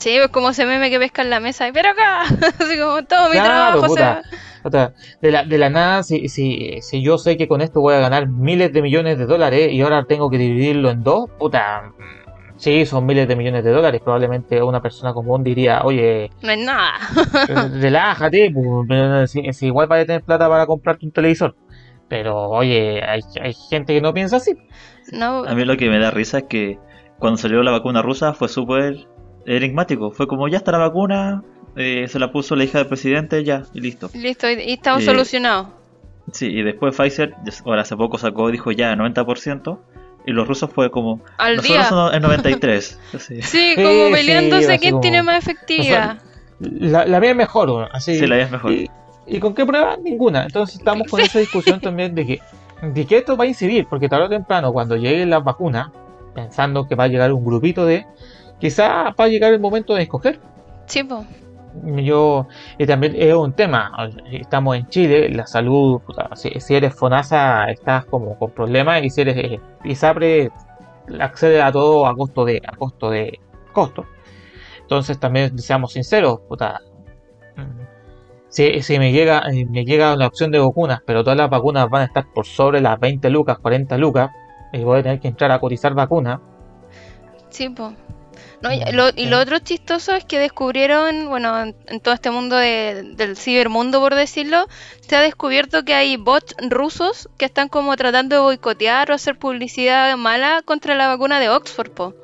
Sí, 0.00 0.16
pues 0.16 0.28
como 0.30 0.50
ese 0.50 0.64
meme 0.66 0.88
que 0.90 0.98
pesca 0.98 1.22
en 1.22 1.30
la 1.30 1.40
mesa. 1.40 1.68
y, 1.68 1.72
Pero 1.72 1.90
acá, 1.90 2.22
así 2.58 2.78
como 2.78 3.02
todo 3.04 3.26
mi 3.28 3.32
Claro, 3.34 3.80
trabajo 3.80 3.80
se 3.82 3.86
puta. 3.88 4.22
va. 4.64 4.70
Sea, 4.70 4.92
de 5.22 5.30
la, 5.30 5.44
de 5.44 5.56
la 5.58 5.70
nada, 5.70 6.02
si, 6.02 6.28
si, 6.28 6.80
si 6.82 7.02
yo 7.02 7.16
sé 7.18 7.36
que 7.36 7.48
con 7.48 7.60
esto 7.60 7.80
voy 7.80 7.94
a 7.94 7.98
ganar 8.00 8.28
miles 8.28 8.72
de 8.72 8.82
millones 8.82 9.16
de 9.18 9.26
dólares 9.26 9.72
y 9.72 9.80
ahora 9.82 10.04
tengo 10.06 10.28
que 10.30 10.36
dividirlo 10.38 10.90
en 10.90 11.02
dos, 11.02 11.30
puta, 11.38 11.82
mm, 11.98 12.58
sí, 12.58 12.84
son 12.84 13.06
miles 13.06 13.26
de 13.28 13.36
millones 13.36 13.62
de 13.64 13.70
dólares. 13.70 14.00
Probablemente 14.02 14.62
una 14.62 14.82
persona 14.82 15.12
común 15.14 15.42
diría, 15.44 15.80
oye, 15.84 16.30
No 16.42 16.50
es 16.52 16.58
nada. 16.58 16.92
relájate, 17.80 18.50
pues, 18.52 19.30
si, 19.30 19.52
si 19.52 19.66
igual 19.66 19.86
vas 19.86 20.02
a 20.02 20.06
tener 20.06 20.22
plata 20.22 20.48
para 20.48 20.66
comprarte 20.66 21.06
un 21.06 21.12
televisor. 21.12 21.56
Pero, 22.08 22.48
oye, 22.50 23.02
hay, 23.02 23.20
hay 23.40 23.54
gente 23.70 23.94
que 23.94 24.00
no 24.00 24.12
piensa 24.12 24.36
así. 24.36 24.52
No, 25.12 25.44
A 25.44 25.54
mí 25.54 25.64
lo 25.64 25.76
que 25.76 25.88
me 25.88 25.98
da 25.98 26.10
risa 26.10 26.38
es 26.38 26.44
que 26.48 26.78
cuando 27.18 27.36
salió 27.38 27.62
la 27.62 27.70
vacuna 27.70 28.02
rusa 28.02 28.32
fue 28.34 28.48
súper 28.48 29.06
enigmático. 29.46 30.10
Fue 30.10 30.26
como, 30.26 30.48
ya 30.48 30.58
está 30.58 30.72
la 30.72 30.78
vacuna, 30.78 31.42
eh, 31.76 32.06
se 32.08 32.18
la 32.18 32.32
puso 32.32 32.56
la 32.56 32.64
hija 32.64 32.78
del 32.78 32.86
presidente, 32.88 33.42
ya, 33.44 33.62
y 33.74 33.80
listo. 33.80 34.10
listo, 34.14 34.48
y, 34.50 34.54
y 34.60 34.72
estamos 34.74 35.02
Eh, 35.02 35.06
solucionados. 35.06 35.68
Sí, 36.32 36.46
y 36.46 36.62
después 36.62 36.94
Pfizer, 36.96 37.34
ahora 37.64 37.82
hace 37.82 37.96
poco 37.96 38.18
sacó, 38.18 38.50
dijo 38.50 38.70
ya, 38.72 38.94
90%, 38.94 39.78
y 40.26 40.32
los 40.32 40.46
rusos 40.46 40.70
fue 40.72 40.90
como, 40.90 41.20
Al 41.38 41.56
nosotros 41.56 41.78
día. 41.78 41.88
somos 41.88 42.14
el 42.14 42.22
93%. 42.22 42.96
Así. 43.14 43.34
Sí, 43.42 43.42
Sí, 43.42 43.74
como 43.76 44.06
sí, 44.08 44.12
peleándose 44.12 44.78
quién 44.78 44.92
como- 44.92 45.00
tiene 45.02 45.22
más 45.22 45.42
efectividad. 45.42 46.18
La, 46.60 47.06
la 47.06 47.20
mía 47.20 47.30
es 47.30 47.36
mejor, 47.36 47.70
bueno, 47.70 47.88
así. 47.90 48.18
Sí, 48.18 48.26
la 48.26 48.36
vida 48.36 48.44
es 48.44 48.50
mejor. 48.52 48.72
¿Y, 48.72 48.90
y 49.26 49.40
con 49.40 49.54
qué 49.54 49.64
prueba? 49.64 49.96
Ninguna. 49.96 50.42
Entonces 50.44 50.76
estamos 50.76 51.06
con 51.08 51.20
esa 51.20 51.38
discusión 51.38 51.80
también 51.80 52.14
de 52.14 52.26
que, 52.26 52.40
de 52.82 53.06
que 53.06 53.16
esto 53.16 53.36
va 53.36 53.44
a 53.44 53.46
incidir, 53.46 53.86
porque 53.88 54.08
tarde 54.10 54.26
o 54.26 54.28
temprano, 54.28 54.70
cuando 54.72 54.94
lleguen 54.96 55.30
las 55.30 55.42
vacunas, 55.42 55.88
pensando 56.34 56.86
que 56.86 56.94
va 56.96 57.04
a 57.04 57.08
llegar 57.08 57.32
un 57.32 57.44
grupito 57.44 57.86
de, 57.86 58.04
quizá 58.60 59.10
va 59.18 59.24
a 59.24 59.28
llegar 59.28 59.52
el 59.52 59.60
momento 59.60 59.94
de 59.94 60.02
escoger. 60.02 60.38
Sí, 60.86 61.02
po. 61.02 61.24
Yo, 61.84 62.48
y 62.78 62.86
también 62.86 63.14
es 63.16 63.32
un 63.32 63.52
tema, 63.52 63.92
estamos 64.32 64.76
en 64.76 64.88
Chile, 64.88 65.28
la 65.30 65.46
salud, 65.46 66.00
puta, 66.00 66.34
si, 66.34 66.50
si 66.58 66.74
eres 66.74 66.94
FONASA 66.94 67.70
estás 67.70 68.06
como 68.06 68.36
con 68.38 68.50
problemas 68.50 69.04
y 69.04 69.10
si 69.10 69.20
eres 69.20 69.36
eh, 69.36 69.60
ISAPRE 69.84 70.50
accede 71.20 71.62
a 71.62 71.70
todo 71.70 72.06
a 72.06 72.16
costo 72.16 72.44
de, 72.44 72.60
a 72.66 72.76
costo 72.76 73.10
de 73.10 73.38
costo. 73.72 74.04
Entonces 74.80 75.20
también 75.20 75.56
seamos 75.58 75.92
sinceros, 75.92 76.40
puta, 76.48 76.80
mm, 77.56 77.90
si, 78.48 78.82
si 78.82 78.98
me 78.98 79.12
llega, 79.12 79.42
eh, 79.52 79.64
me 79.64 79.84
llega 79.84 80.14
una 80.14 80.26
opción 80.26 80.50
de 80.50 80.58
vacunas, 80.58 81.00
pero 81.06 81.22
todas 81.22 81.38
las 81.38 81.48
vacunas 81.48 81.88
van 81.88 82.02
a 82.02 82.04
estar 82.06 82.26
por 82.34 82.46
sobre 82.46 82.80
las 82.80 82.98
20 82.98 83.30
lucas, 83.30 83.58
40 83.60 83.96
lucas, 83.96 84.30
y 84.72 84.82
voy 84.82 84.98
a 84.98 85.02
tener 85.04 85.20
que 85.20 85.28
entrar 85.28 85.52
a 85.52 85.60
cotizar 85.60 85.94
vacunas. 85.94 86.40
Sí, 87.48 87.68
po. 87.68 87.92
No, 88.62 88.70
y, 88.72 88.80
lo, 88.92 89.08
y 89.16 89.26
lo 89.26 89.38
otro 89.38 89.58
chistoso 89.60 90.14
es 90.14 90.24
que 90.26 90.38
descubrieron, 90.38 91.28
bueno, 91.28 91.58
en, 91.62 91.74
en 91.86 92.00
todo 92.00 92.12
este 92.14 92.30
mundo 92.30 92.56
de- 92.56 93.02
del 93.16 93.36
cibermundo, 93.36 94.00
por 94.00 94.14
decirlo, 94.14 94.66
se 95.00 95.16
ha 95.16 95.20
descubierto 95.22 95.84
que 95.84 95.94
hay 95.94 96.16
bots 96.18 96.54
rusos 96.68 97.28
que 97.38 97.46
están 97.46 97.68
como 97.68 97.96
tratando 97.96 98.36
de 98.36 98.42
boicotear 98.42 99.10
o 99.10 99.14
hacer 99.14 99.38
publicidad 99.38 100.14
mala 100.16 100.60
contra 100.64 100.94
la 100.94 101.08
vacuna 101.08 101.40
de 101.40 101.48
Oxford, 101.48 101.90
po. 101.92 102.14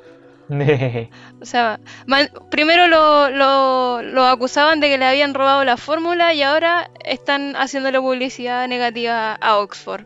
O 1.41 1.45
sea, 1.45 1.79
man- 2.05 2.29
primero 2.49 2.87
lo, 2.87 3.29
lo, 3.29 4.01
lo 4.01 4.25
acusaban 4.25 4.79
de 4.79 4.89
que 4.89 4.97
le 4.97 5.05
habían 5.05 5.33
robado 5.33 5.63
la 5.65 5.77
fórmula 5.77 6.33
y 6.33 6.41
ahora 6.43 6.89
están 7.03 7.55
haciéndole 7.55 7.99
publicidad 7.99 8.67
negativa 8.67 9.33
a 9.33 9.57
Oxford. 9.57 10.05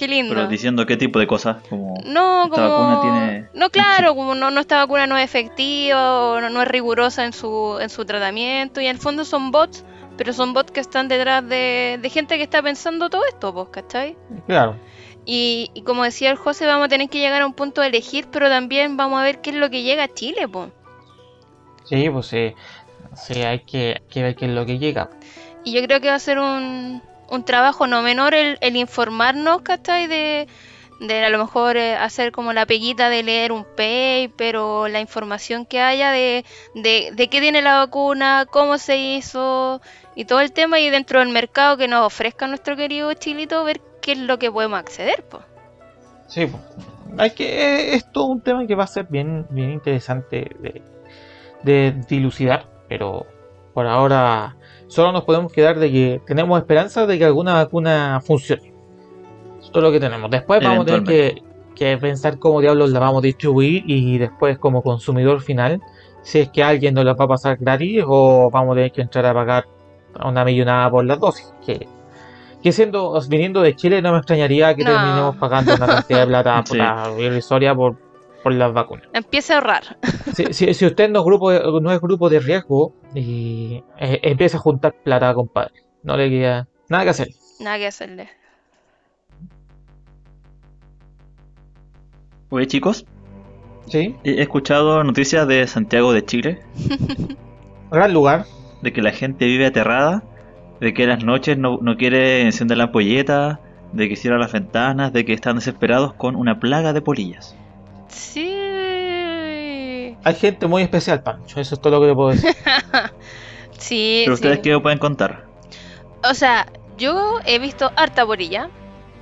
Qué 0.00 0.08
lindo. 0.08 0.34
Pero 0.34 0.46
diciendo 0.48 0.86
qué 0.86 0.96
tipo 0.96 1.18
de 1.18 1.26
cosas, 1.26 1.58
como... 1.68 1.92
No, 2.06 2.44
Esta 2.46 2.56
como... 2.56 2.70
vacuna 2.70 3.00
tiene- 3.02 3.48
No, 3.52 3.68
claro, 3.68 4.14
como 4.16 4.34
no, 4.34 4.50
no 4.50 4.60
esta 4.60 4.78
vacuna 4.78 5.06
no 5.06 5.18
es 5.18 5.24
efectiva 5.26 6.14
o 6.30 6.40
no, 6.40 6.48
no 6.48 6.62
es 6.62 6.68
rigurosa 6.68 7.26
en 7.26 7.34
su, 7.34 7.76
en 7.82 7.90
su 7.90 8.06
tratamiento 8.06 8.80
y 8.80 8.86
en 8.86 8.92
el 8.92 8.98
fondo 8.98 9.26
son 9.26 9.50
bots, 9.50 9.84
pero 10.16 10.32
son 10.32 10.54
bots 10.54 10.70
que 10.72 10.80
están 10.80 11.08
detrás 11.08 11.46
de, 11.46 11.98
de 12.00 12.08
gente 12.08 12.38
que 12.38 12.44
está 12.44 12.62
pensando 12.62 13.10
todo 13.10 13.26
esto, 13.28 13.52
pues, 13.52 13.68
¿cachai? 13.68 14.16
claro. 14.46 14.76
Y, 15.26 15.70
y 15.74 15.82
como 15.82 16.04
decía 16.04 16.30
el 16.30 16.36
José, 16.38 16.64
vamos 16.64 16.86
a 16.86 16.88
tener 16.88 17.10
que 17.10 17.18
llegar 17.18 17.42
a 17.42 17.46
un 17.46 17.52
punto 17.52 17.82
de 17.82 17.88
elegir, 17.88 18.26
pero 18.32 18.48
también 18.48 18.96
vamos 18.96 19.20
a 19.20 19.22
ver 19.22 19.42
qué 19.42 19.50
es 19.50 19.56
lo 19.56 19.68
que 19.68 19.82
llega 19.82 20.04
a 20.04 20.08
Chile, 20.08 20.48
pues. 20.48 20.70
Sí, 21.84 22.08
pues 22.08 22.26
sí, 22.26 22.54
sí, 23.14 23.42
hay 23.42 23.60
que, 23.60 23.96
hay 24.00 24.06
que 24.08 24.22
ver 24.22 24.34
qué 24.34 24.46
es 24.46 24.50
lo 24.52 24.64
que 24.64 24.78
llega. 24.78 25.10
Y 25.62 25.72
yo 25.72 25.82
creo 25.84 26.00
que 26.00 26.08
va 26.08 26.14
a 26.14 26.18
ser 26.20 26.38
un, 26.38 27.02
un 27.30 27.44
trabajo 27.44 27.86
no 27.86 28.02
menor 28.02 28.34
el, 28.34 28.58
el 28.60 28.76
informarnos, 28.76 29.62
¿cachai? 29.62 30.06
De, 30.06 30.48
de 31.00 31.24
a 31.24 31.30
lo 31.30 31.38
mejor 31.38 31.76
eh, 31.76 31.94
hacer 31.96 32.32
como 32.32 32.52
la 32.52 32.66
peguita 32.66 33.08
de 33.08 33.22
leer 33.22 33.52
un 33.52 33.64
paper 33.64 34.56
o 34.56 34.88
la 34.88 35.00
información 35.00 35.64
que 35.64 35.80
haya 35.80 36.10
de, 36.10 36.44
de, 36.74 37.10
de 37.14 37.28
qué 37.28 37.40
tiene 37.40 37.62
la 37.62 37.78
vacuna, 37.78 38.46
cómo 38.50 38.76
se 38.78 38.98
hizo 38.98 39.80
y 40.14 40.26
todo 40.26 40.40
el 40.40 40.52
tema 40.52 40.78
y 40.80 40.90
dentro 40.90 41.20
del 41.20 41.30
mercado 41.30 41.76
que 41.76 41.88
nos 41.88 42.04
ofrezca 42.06 42.46
nuestro 42.46 42.76
querido 42.76 43.14
Chilito 43.14 43.64
ver 43.64 43.80
qué 44.02 44.12
es 44.12 44.18
lo 44.18 44.38
que 44.38 44.50
podemos 44.50 44.78
acceder, 44.78 45.24
pues. 45.30 45.44
Sí, 46.28 46.46
po. 46.46 46.60
hay 47.18 47.30
que 47.30 47.94
es 47.94 48.10
todo 48.12 48.26
un 48.26 48.40
tema 48.40 48.66
que 48.66 48.74
va 48.74 48.84
a 48.84 48.88
ser 48.88 49.06
bien, 49.08 49.46
bien 49.50 49.70
interesante 49.70 50.50
de, 50.60 50.82
de 51.62 51.92
dilucidar, 52.08 52.66
pero 52.88 53.26
por 53.72 53.86
ahora 53.86 54.56
solo 54.90 55.12
nos 55.12 55.24
podemos 55.24 55.52
quedar 55.52 55.78
de 55.78 55.90
que 55.90 56.20
tenemos 56.26 56.58
esperanza 56.58 57.06
de 57.06 57.16
que 57.18 57.24
alguna 57.24 57.54
vacuna 57.54 58.20
funcione. 58.24 58.72
Eso 59.60 59.70
es 59.74 59.82
lo 59.82 59.92
que 59.92 60.00
tenemos. 60.00 60.30
Después 60.30 60.62
vamos 60.62 60.82
a 60.82 60.84
tener 60.86 61.04
que, 61.04 61.42
que 61.74 61.96
pensar 61.98 62.38
cómo 62.38 62.60
diablos 62.60 62.90
la 62.90 62.98
vamos 63.00 63.18
a 63.22 63.26
distribuir 63.26 63.84
y 63.86 64.18
después 64.18 64.58
como 64.58 64.82
consumidor 64.82 65.40
final, 65.40 65.80
si 66.22 66.40
es 66.40 66.48
que 66.50 66.62
alguien 66.62 66.94
nos 66.94 67.04
la 67.04 67.14
va 67.14 67.24
a 67.24 67.28
pasar 67.28 67.56
gratis 67.58 68.02
o 68.06 68.50
vamos 68.50 68.72
a 68.72 68.74
tener 68.76 68.92
que 68.92 69.02
entrar 69.02 69.24
a 69.26 69.32
pagar 69.34 69.64
una 70.24 70.44
millonada 70.44 70.90
por 70.90 71.04
las 71.04 71.20
dosis. 71.20 71.52
Que, 71.64 71.86
que 72.62 72.72
siendo, 72.72 73.18
viniendo 73.28 73.62
de 73.62 73.76
Chile 73.76 74.02
no 74.02 74.12
me 74.12 74.18
extrañaría 74.18 74.74
que 74.74 74.82
No. 74.84 74.90
terminemos 74.92 75.36
pagando 75.36 75.74
una 75.74 75.86
cantidad 75.86 76.20
de 76.20 76.26
plata 76.26 76.62
Sí. 76.66 76.72
puta, 76.72 77.10
irrisoria 77.18 77.74
por, 77.74 77.96
por 78.42 78.52
las 78.54 78.72
vacunas. 78.72 79.06
Empieza 79.12 79.54
a 79.54 79.56
ahorrar. 79.58 79.98
Si, 80.34 80.52
si- 80.54 80.74
si 80.74 80.86
usted 80.86 81.10
no 81.10 81.18
es, 81.20 81.24
grupo 81.24 81.50
de, 81.50 81.60
no 81.82 81.90
es 81.92 82.00
grupo 82.00 82.28
de 82.30 82.38
riesgo 82.40 82.94
y 83.14 83.82
eh, 83.98 84.20
empieza 84.22 84.56
a 84.56 84.60
juntar 84.60 84.94
plata, 85.02 85.34
compadre, 85.34 85.72
no 86.02 86.16
le 86.16 86.30
queda 86.30 86.68
nada 86.88 87.04
que 87.04 87.10
hacer. 87.10 87.28
Nada 87.58 87.78
que 87.78 87.86
hacerle. 87.88 88.28
Oye 92.50 92.66
chicos, 92.66 93.04
Sí, 93.86 94.14
he 94.24 94.40
escuchado 94.40 95.02
noticias 95.02 95.46
de 95.48 95.66
Santiago 95.66 96.12
de 96.12 96.24
Chile, 96.24 96.60
gran 97.90 98.12
lugar. 98.14 98.44
de 98.82 98.92
que 98.92 99.02
la 99.02 99.10
gente 99.10 99.46
vive 99.46 99.66
aterrada, 99.66 100.22
de 100.80 100.94
que 100.94 101.06
las 101.06 101.24
noches 101.24 101.58
no, 101.58 101.78
no 101.82 101.96
quiere 101.96 102.42
encender 102.42 102.78
la 102.78 102.84
ampolleta, 102.84 103.60
de 103.92 104.08
que 104.08 104.14
cierra 104.16 104.38
las 104.38 104.52
ventanas, 104.52 105.12
de 105.12 105.24
que 105.24 105.32
están 105.32 105.56
desesperados 105.56 106.14
con 106.14 106.36
una 106.36 106.60
plaga 106.60 106.92
de 106.92 107.02
polillas. 107.02 107.56
Sí. 108.10 108.56
Hay 110.22 110.34
gente 110.34 110.66
muy 110.66 110.82
especial, 110.82 111.22
Pancho, 111.22 111.60
eso 111.60 111.74
es 111.74 111.80
todo 111.80 111.94
lo 111.94 112.00
que 112.00 112.06
le 112.08 112.14
puedo 112.14 112.30
decir. 112.30 112.54
Sí, 113.78 114.22
Pero 114.24 114.34
ustedes 114.34 114.56
sí. 114.56 114.62
qué 114.62 114.72
me 114.72 114.80
pueden 114.80 114.98
contar? 114.98 115.46
O 116.22 116.34
sea, 116.34 116.66
yo 116.98 117.40
he 117.46 117.58
visto 117.58 117.90
harta 117.96 118.26
polilla. 118.26 118.68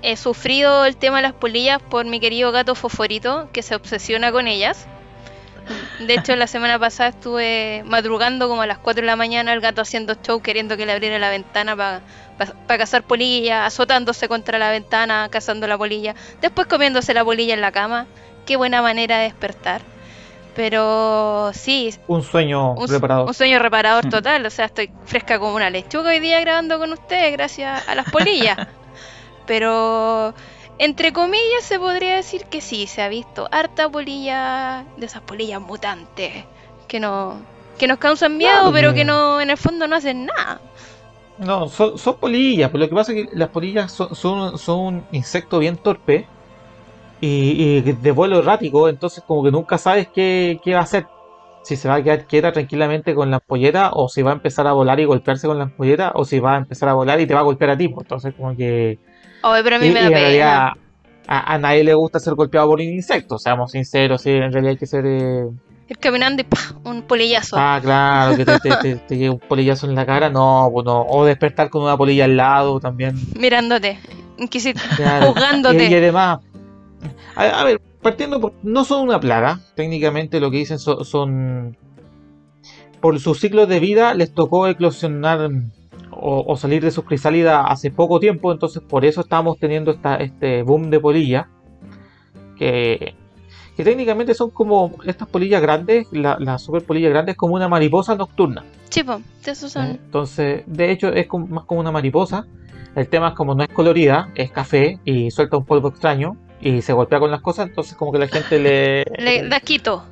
He 0.03 0.16
sufrido 0.16 0.85
el 0.85 0.96
tema 0.96 1.18
de 1.18 1.22
las 1.22 1.33
polillas 1.33 1.81
por 1.81 2.05
mi 2.07 2.18
querido 2.18 2.51
gato 2.51 2.74
Fosforito, 2.74 3.48
que 3.53 3.62
se 3.62 3.77
obsesiona 3.77 4.33
con 4.33 4.48
ellas. 4.48 4.88
De 6.01 6.14
hecho, 6.14 6.35
la 6.35 6.46
semana 6.46 6.79
pasada 6.79 7.11
estuve 7.11 7.83
madrugando 7.85 8.48
como 8.48 8.62
a 8.62 8.66
las 8.66 8.79
4 8.79 9.03
de 9.03 9.07
la 9.07 9.16
mañana, 9.16 9.53
el 9.53 9.61
gato 9.61 9.83
haciendo 9.83 10.14
show, 10.14 10.40
queriendo 10.40 10.77
que 10.77 10.87
le 10.87 10.92
abriera 10.92 11.18
la 11.18 11.31
ventana 11.31 11.77
para 11.77 12.03
cazar 12.79 13.05
polillas, 13.05 13.66
azotándose 13.66 14.29
contra 14.29 14.59
la 14.59 14.70
ventana, 14.70 15.29
cazando 15.31 15.66
la 15.66 15.79
polilla, 15.79 16.14
después 16.40 16.66
comiéndose 16.66 17.14
la 17.14 17.24
polilla 17.24 17.55
en 17.55 17.61
la 17.61 17.70
cama. 17.70 18.07
Qué 18.49 18.57
buena 18.57 18.81
manera 18.81 19.19
de 19.19 19.25
despertar. 19.25 19.83
Pero 20.57 21.53
sí, 21.55 21.95
Un 22.09 22.23
sueño 22.23 22.73
un, 22.73 22.89
reparador. 22.89 23.29
un 23.29 23.35
sueño 23.35 23.59
reparador 23.61 24.07
Mm. 24.07 24.11
total. 24.11 24.47
O 24.47 24.51
sea, 24.51 24.65
estoy 24.65 24.91
fresca 25.05 25.39
como 25.39 25.55
una 25.55 25.71
lechuga 25.71 26.11
hoy 26.11 26.19
día 26.19 26.41
grabando 26.41 26.79
con 26.79 26.93
ustedes 26.93 27.31
gracias 27.33 27.87
a 27.87 27.95
las 27.95 28.11
polillas. 28.11 28.57
Pero 29.47 30.35
entre 30.79 31.13
comillas 31.13 31.63
se 31.63 31.79
podría 31.79 32.17
decir 32.17 32.45
que 32.45 32.61
sí, 32.61 32.87
se 32.87 33.03
ha 33.03 33.09
visto 33.09 33.49
harta 33.51 33.89
polilla 33.89 34.85
de 34.97 35.07
esas 35.07 35.23
polillas 35.23 35.61
mutantes 35.61 36.33
que 36.89 37.01
no 37.01 37.37
que 37.79 37.87
nos 37.87 37.99
causan 37.99 38.37
miedo, 38.37 38.53
Claro, 38.57 38.73
pero 38.73 38.89
que- 38.91 39.01
que 39.01 39.05
no 39.05 39.41
en 39.41 39.51
el 39.51 39.57
fondo 39.57 39.87
no 39.87 39.95
hacen 39.97 40.27
nada. 40.27 40.61
No, 41.39 41.69
son, 41.69 41.97
son 41.97 42.17
polillas, 42.17 42.71
pero 42.73 42.83
lo 42.83 42.89
que 42.89 42.95
pasa 42.97 43.13
es 43.13 43.29
que 43.29 43.37
las 43.37 43.51
polillas 43.51 43.93
son, 43.93 44.13
son, 44.17 44.59
son 44.59 44.79
un 44.81 45.05
insecto 45.13 45.61
bien 45.61 45.77
torpe 45.77 46.27
y, 47.20 47.78
y 47.88 47.92
de 47.92 48.11
vuelo 48.12 48.38
errático, 48.40 48.88
entonces 48.88 49.22
como 49.26 49.42
que 49.44 49.50
nunca 49.50 49.78
sabes 49.78 50.09
qué, 50.14 50.59
qué 50.62 50.74
va 50.74 50.81
a 50.81 50.83
hacer. 50.85 51.07
Si 51.64 51.76
se 51.76 51.88
va 51.88 51.96
a 51.96 52.02
quedar 52.02 52.24
quieta 52.26 52.52
tranquilamente 52.52 53.14
con 53.14 53.31
la 53.31 53.37
ampolleta 53.38 53.90
o 53.92 54.09
si 54.09 54.22
va 54.22 54.31
a 54.31 54.35
empezar 54.35 54.66
a 54.66 54.72
volar 54.72 54.98
y 55.00 55.04
golpearse 55.04 55.46
con 55.46 55.59
la 55.59 55.64
ampolleta 55.64 56.12
o 56.14 56.24
si 56.24 56.38
va 56.38 56.54
a 56.54 56.59
empezar 56.59 56.88
a 56.88 56.94
volar 56.94 57.20
y 57.20 57.26
te 57.26 57.35
va 57.35 57.40
a 57.40 57.42
golpear 57.42 57.72
a 57.72 57.76
ti. 57.76 57.88
pues. 57.88 58.04
Entonces 58.04 58.33
como 58.35 58.57
que... 58.57 58.98
Oye, 59.42 59.62
pero 59.62 59.76
a 59.76 59.78
mí 59.78 59.87
y- 59.88 59.90
me 59.90 60.00
da 60.00 60.07
en 60.07 60.12
pena. 60.12 60.72
a, 61.26 61.54
a 61.54 61.59
nadie 61.59 61.85
le 61.85 61.92
gusta 61.94 62.20
ser 62.20 62.35
golpeado 62.35 62.68
por 62.68 62.78
un 62.78 62.87
insecto, 62.87 63.38
seamos 63.38 63.72
sinceros, 63.72 64.22
sí, 64.22 64.31
en 64.31 64.50
realidad 64.52 64.70
hay 64.70 64.76
que 64.78 64.87
ser... 64.87 65.04
eh, 65.07 65.44
Ir 65.90 65.98
caminando 65.98 66.40
y 66.42 66.44
¡pah! 66.44 66.59
un 66.85 67.02
polillazo. 67.02 67.57
Ah, 67.59 67.78
claro, 67.83 68.37
que 68.37 68.44
te, 68.46 68.59
te, 68.61 68.76
te- 68.76 68.96
te 68.96 69.14
llegue 69.16 69.31
un 69.31 69.38
polillazo 69.38 69.87
en 69.87 69.94
la 69.94 70.07
cara, 70.07 70.31
no, 70.31 70.70
pues 70.72 70.85
no. 70.87 71.02
O 71.02 71.24
despertar 71.26 71.68
con 71.70 71.83
una 71.83 71.96
polilla 71.98 72.24
al 72.24 72.37
lado 72.37 72.78
también. 72.81 73.14
Mirándote, 73.38 73.98
inquisit- 74.38 74.81
Claro. 74.96 75.33
juzgándote. 75.33 75.85
Y, 75.87 75.92
y 75.92 75.94
además, 75.96 76.38
a, 77.37 77.43
a 77.61 77.65
ver, 77.65 77.81
partiendo 78.03 78.41
por, 78.41 78.53
no 78.63 78.85
son 78.85 79.03
una 79.03 79.21
plaga, 79.21 79.61
técnicamente 79.75 80.41
lo 80.41 80.51
que 80.51 80.59
dicen 80.59 80.79
son, 80.79 81.05
son- 81.05 81.77
por 83.01 83.19
sus 83.21 83.39
ciclos 83.41 83.69
de 83.69 83.79
vida 83.81 84.15
les 84.15 84.33
tocó 84.35 84.67
eclosionar 84.67 85.51
o, 86.11 86.45
o 86.47 86.57
salir 86.57 86.83
de 86.83 86.91
sus 86.91 87.05
crisálidas 87.05 87.65
hace 87.69 87.91
poco 87.93 88.19
tiempo, 88.19 88.51
entonces 88.53 88.83
por 88.83 89.05
eso 89.05 89.21
estamos 89.21 89.59
teniendo 89.59 89.93
esta, 89.93 90.17
este 90.17 90.63
boom 90.63 90.91
de 90.91 90.99
polilla, 90.99 91.49
que, 92.57 93.15
que 93.77 93.85
técnicamente 93.85 94.35
son 94.35 94.51
como 94.51 94.97
estas 95.07 95.29
polillas 95.29 95.63
grandes, 95.63 96.09
la, 96.13 96.37
la 96.41 96.59
super 96.59 96.83
polilla 96.85 97.09
grande 97.09 97.33
es 97.33 97.39
como 97.39 97.55
una 97.55 97.69
mariposa 97.69 98.17
nocturna. 98.17 98.65
Sí, 98.89 99.05
po, 99.05 99.21
esos 99.47 99.71
son. 99.73 99.91
Entonces, 99.91 100.65
de 100.67 100.91
hecho, 100.91 101.09
es 101.13 101.27
como- 101.29 101.47
más 101.47 101.65
como 101.65 101.81
una 101.81 101.93
mariposa. 101.93 102.47
El 102.97 103.09
tema 103.09 103.29
es 103.29 103.35
como 103.35 103.55
no 103.55 103.63
es 103.63 103.69
colorida, 103.69 104.31
es 104.35 104.51
café 104.51 104.99
y 105.05 105.31
suelta 105.31 105.57
un 105.57 105.65
polvo 105.65 105.89
extraño 105.89 106.37
y 106.61 106.83
se 106.83 106.92
golpea 106.92 107.21
con 107.21 107.31
las 107.31 107.40
cosas, 107.40 107.68
entonces 107.68 107.94
como 107.97 108.12
que 108.12 108.18
la 108.18 108.29
gente 108.29 108.59
le... 108.59 109.05
Le 109.18 109.49
da 109.49 109.61
quito. 109.61 110.05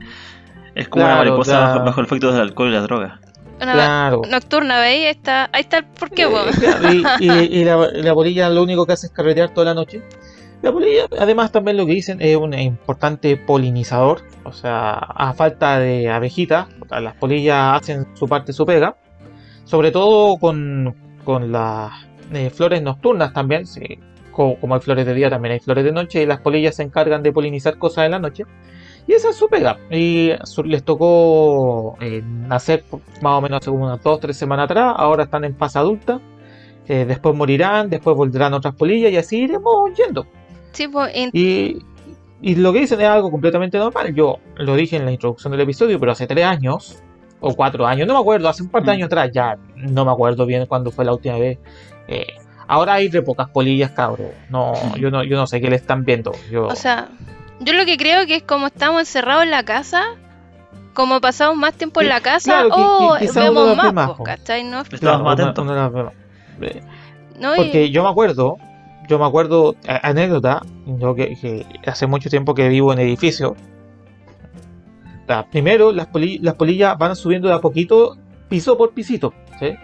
Es 0.74 0.88
como 0.88 1.04
una 1.04 1.16
mariposa 1.16 1.78
bajo, 1.78 2.00
el 2.00 2.06
efecto 2.06 2.32
del 2.32 2.42
alcohol 2.42 2.68
y 2.68 2.72
la 2.72 2.80
droga. 2.82 3.20
Una 3.60 3.72
Claro. 3.72 4.22
nocturna, 4.30 4.78
¿veis? 4.80 5.04
Ahí 5.06 5.10
está, 5.10 5.48
ahí 5.52 5.62
está 5.62 5.78
el 5.78 5.84
porqué, 5.86 6.24
Eh, 6.24 6.26
po. 6.28 6.60
claro, 6.60 6.92
y, 6.92 7.04
y- 7.20 7.30
y 7.60 7.64
la, 7.64 7.76
la 7.92 8.14
polilla 8.14 8.48
lo 8.50 8.62
único 8.62 8.84
que 8.86 8.92
hace 8.92 9.06
es 9.06 9.12
carretear 9.12 9.50
toda 9.54 9.64
la 9.66 9.74
noche. 9.74 10.02
La 10.62 10.72
polilla, 10.72 11.06
además, 11.18 11.52
también 11.52 11.76
lo 11.76 11.86
que 11.86 11.92
dicen 11.92 12.18
es 12.20 12.36
un 12.36 12.52
importante 12.54 13.36
polinizador. 13.36 14.22
O 14.44 14.52
sea, 14.52 14.92
a 14.94 15.32
falta 15.34 15.78
de 15.78 16.10
abejitas, 16.10 16.66
las 16.90 17.14
polillas 17.14 17.80
hacen 17.80 18.06
su 18.14 18.26
parte, 18.28 18.52
su 18.52 18.64
pega. 18.66 18.96
Sobre 19.64 19.90
todo 19.90 20.36
con, 20.38 20.94
con 21.24 21.50
las 21.52 21.92
eh, 22.32 22.50
flores 22.50 22.82
nocturnas 22.82 23.32
también. 23.32 23.66
sí, 23.66 23.98
co- 24.36 24.56
como 24.60 24.74
hay 24.74 24.80
flores 24.80 25.06
de 25.06 25.14
día, 25.14 25.30
también 25.30 25.52
hay 25.54 25.60
flores 25.60 25.84
de 25.84 25.92
noche. 25.92 26.22
Y 26.22 26.26
las 26.26 26.40
polillas 26.40 26.76
se 26.76 26.82
encargan 26.82 27.22
de 27.22 27.32
polinizar 27.32 27.78
cosas 27.78 28.04
en 28.04 28.10
la 28.12 28.18
noche. 28.18 28.44
Y 29.08 29.12
esa 29.12 29.30
es 29.30 29.36
su 29.36 29.48
pega. 29.48 29.78
Y 29.90 30.32
su- 30.44 30.64
les 30.64 30.82
tocó 30.84 31.96
eh, 32.00 32.22
nacer 32.24 32.84
más 33.22 33.38
o 33.38 33.40
menos 33.40 33.58
hace 33.60 33.70
como 33.70 33.84
unas 33.86 34.02
2-3 34.02 34.36
semanas 34.36 34.64
atrás. 34.66 34.94
Ahora 34.96 35.24
están 35.24 35.44
en 35.44 35.56
fase 35.56 35.78
adulta. 35.78 36.20
Eh, 36.88 37.04
después 37.06 37.34
morirán, 37.34 37.88
después 37.90 38.16
volverán 38.16 38.54
otras 38.54 38.74
polillas 38.74 39.10
y 39.12 39.16
así 39.16 39.38
iremos 39.44 39.90
yendo. 39.96 40.26
Sí, 40.72 40.86
po, 40.88 41.04
en- 41.06 41.30
Y, 41.32 41.78
y 42.42 42.54
lo 42.56 42.72
que 42.72 42.80
dicen 42.80 43.00
es 43.00 43.08
algo 43.08 43.30
completamente 43.30 43.78
normal. 43.78 44.14
Yo 44.14 44.36
lo 44.56 44.74
dije 44.76 44.96
en 44.96 45.04
la 45.04 45.12
introducción 45.12 45.50
del 45.52 45.62
episodio, 45.62 45.98
pero 45.98 46.12
hace 46.12 46.26
3 46.26 46.44
años 46.44 47.02
o 47.40 47.54
4 47.54 47.86
años, 47.86 48.06
no 48.06 48.14
me 48.14 48.20
acuerdo, 48.20 48.48
hace 48.48 48.62
un 48.62 48.68
par 48.70 48.82
de 48.82 48.88
Mm. 48.88 48.94
años 48.94 49.06
atrás, 49.06 49.30
ya 49.32 49.56
no 49.76 50.04
me 50.04 50.10
acuerdo 50.12 50.46
bien 50.46 50.64
cuándo 50.66 50.90
fue 50.90 51.04
la 51.04 51.12
última 51.12 51.38
vez. 51.38 51.58
eh, 52.08 52.26
ahora 52.68 52.94
hay 52.94 53.08
re 53.08 53.22
pocas 53.22 53.48
polillas, 53.48 53.90
cabros. 53.92 54.28
No, 54.50 54.96
yo 54.96 55.10
no, 55.10 55.22
yo 55.24 55.36
no 55.36 55.46
sé 55.46 55.60
qué 55.60 55.68
le 55.70 55.76
están 55.76 56.04
viendo. 56.04 56.32
Yo, 56.50 56.66
O 56.66 56.76
sea, 56.76 57.08
yo 57.60 57.72
lo 57.72 57.84
que 57.84 57.96
creo 57.96 58.26
que 58.26 58.36
es 58.36 58.42
como 58.42 58.66
estamos 58.68 59.00
encerrados 59.00 59.44
en 59.44 59.50
la 59.50 59.62
casa, 59.64 60.02
como 60.94 61.20
pasamos 61.20 61.56
más 61.56 61.74
tiempo 61.74 62.00
en 62.00 62.08
la 62.08 62.20
casa, 62.20 62.52
claro, 62.52 62.68
qui- 62.70 62.72
o 62.76 63.14
qui- 63.16 63.18
quizá 63.20 63.50
uno 63.50 63.62
vemos 63.64 63.76
más, 63.76 63.92
más. 63.92 64.10
¿cachai? 64.24 64.64
¿No? 64.64 64.80
Estamos 64.80 65.22
más 65.22 65.38
atentos. 65.40 65.66
Porque 67.56 67.90
yo 67.90 68.02
me 68.02 68.08
acuerdo, 68.08 68.56
yo 69.08 69.18
me 69.18 69.26
acuerdo, 69.26 69.76
anécdota, 69.86 70.62
yo 70.86 71.14
que, 71.14 71.36
que 71.36 71.66
hace 71.86 72.06
mucho 72.06 72.30
tiempo 72.30 72.54
que 72.54 72.68
vivo 72.68 72.92
en 72.92 72.98
edificio. 72.98 73.54
Primero, 75.50 75.90
las, 75.92 76.06
poli- 76.06 76.38
las 76.38 76.54
polillas 76.54 76.96
van 76.98 77.16
subiendo 77.16 77.48
de 77.48 77.54
a 77.54 77.60
poquito, 77.60 78.16
piso 78.48 78.78
por 78.78 78.92
pisito. 78.92 79.34
¿sí? 79.58 79.74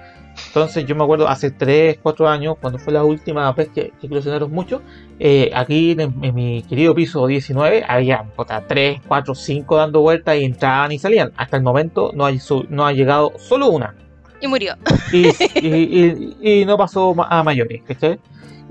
Entonces 0.48 0.84
yo 0.86 0.94
me 0.94 1.04
acuerdo 1.04 1.28
hace 1.28 1.50
3, 1.50 1.98
4 2.02 2.28
años, 2.28 2.56
cuando 2.60 2.78
fue 2.78 2.92
la 2.92 3.04
última 3.04 3.50
vez 3.52 3.68
que, 3.68 3.92
que 4.00 4.06
eclosionaron 4.06 4.50
mucho, 4.50 4.82
eh, 5.18 5.50
aquí 5.54 5.92
en, 5.92 6.00
en 6.22 6.34
mi 6.34 6.62
querido 6.62 6.94
piso 6.94 7.26
19 7.26 7.84
había 7.88 8.24
3, 8.68 9.00
4, 9.06 9.34
5 9.34 9.76
dando 9.76 10.00
vueltas 10.00 10.36
y 10.36 10.44
entraban 10.44 10.92
y 10.92 10.98
salían. 10.98 11.32
Hasta 11.36 11.56
el 11.56 11.62
momento 11.62 12.12
no, 12.14 12.24
hay 12.26 12.38
no 12.68 12.86
ha 12.86 12.92
llegado 12.92 13.32
solo 13.38 13.68
una 13.68 13.94
y 14.40 14.48
murió. 14.48 14.74
y, 15.12 15.28
y- 15.60 16.36
y- 16.42 16.60
y 16.60 16.64
no 16.64 16.76
pasó 16.76 17.14
a 17.28 17.42
mayores, 17.42 17.82
¿cachai? 17.86 18.18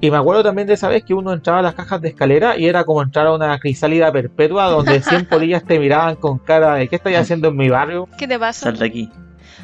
Y 0.02 0.10
me 0.12 0.18
acuerdo 0.18 0.44
también 0.44 0.68
de 0.68 0.74
esa 0.74 0.90
vez 0.90 1.04
que 1.04 1.14
uno 1.14 1.32
entraba 1.32 1.60
a 1.60 1.62
las 1.62 1.76
cajas 1.76 2.02
de 2.02 2.10
escalera 2.10 2.58
y 2.58 2.66
era 2.66 2.84
como 2.84 3.02
entrar 3.04 3.28
a 3.28 3.34
una 3.34 3.58
crisálida 3.60 4.12
perpetua 4.12 4.66
donde 4.66 5.00
100 5.02 5.26
polillas 5.30 5.64
te 5.64 5.80
miraban 5.80 6.16
con 6.16 6.40
cara 6.40 6.74
de 6.76 6.88
¿qué 6.88 6.96
estáis 6.96 7.18
haciendo 7.18 7.50
en 7.50 7.56
mi 7.56 7.70
barrio? 7.70 8.08
¿Qué 8.18 8.28
te 8.28 8.38
pasa? 8.40 8.66
Sal 8.66 8.80
de 8.80 8.86
aquí. 8.86 9.10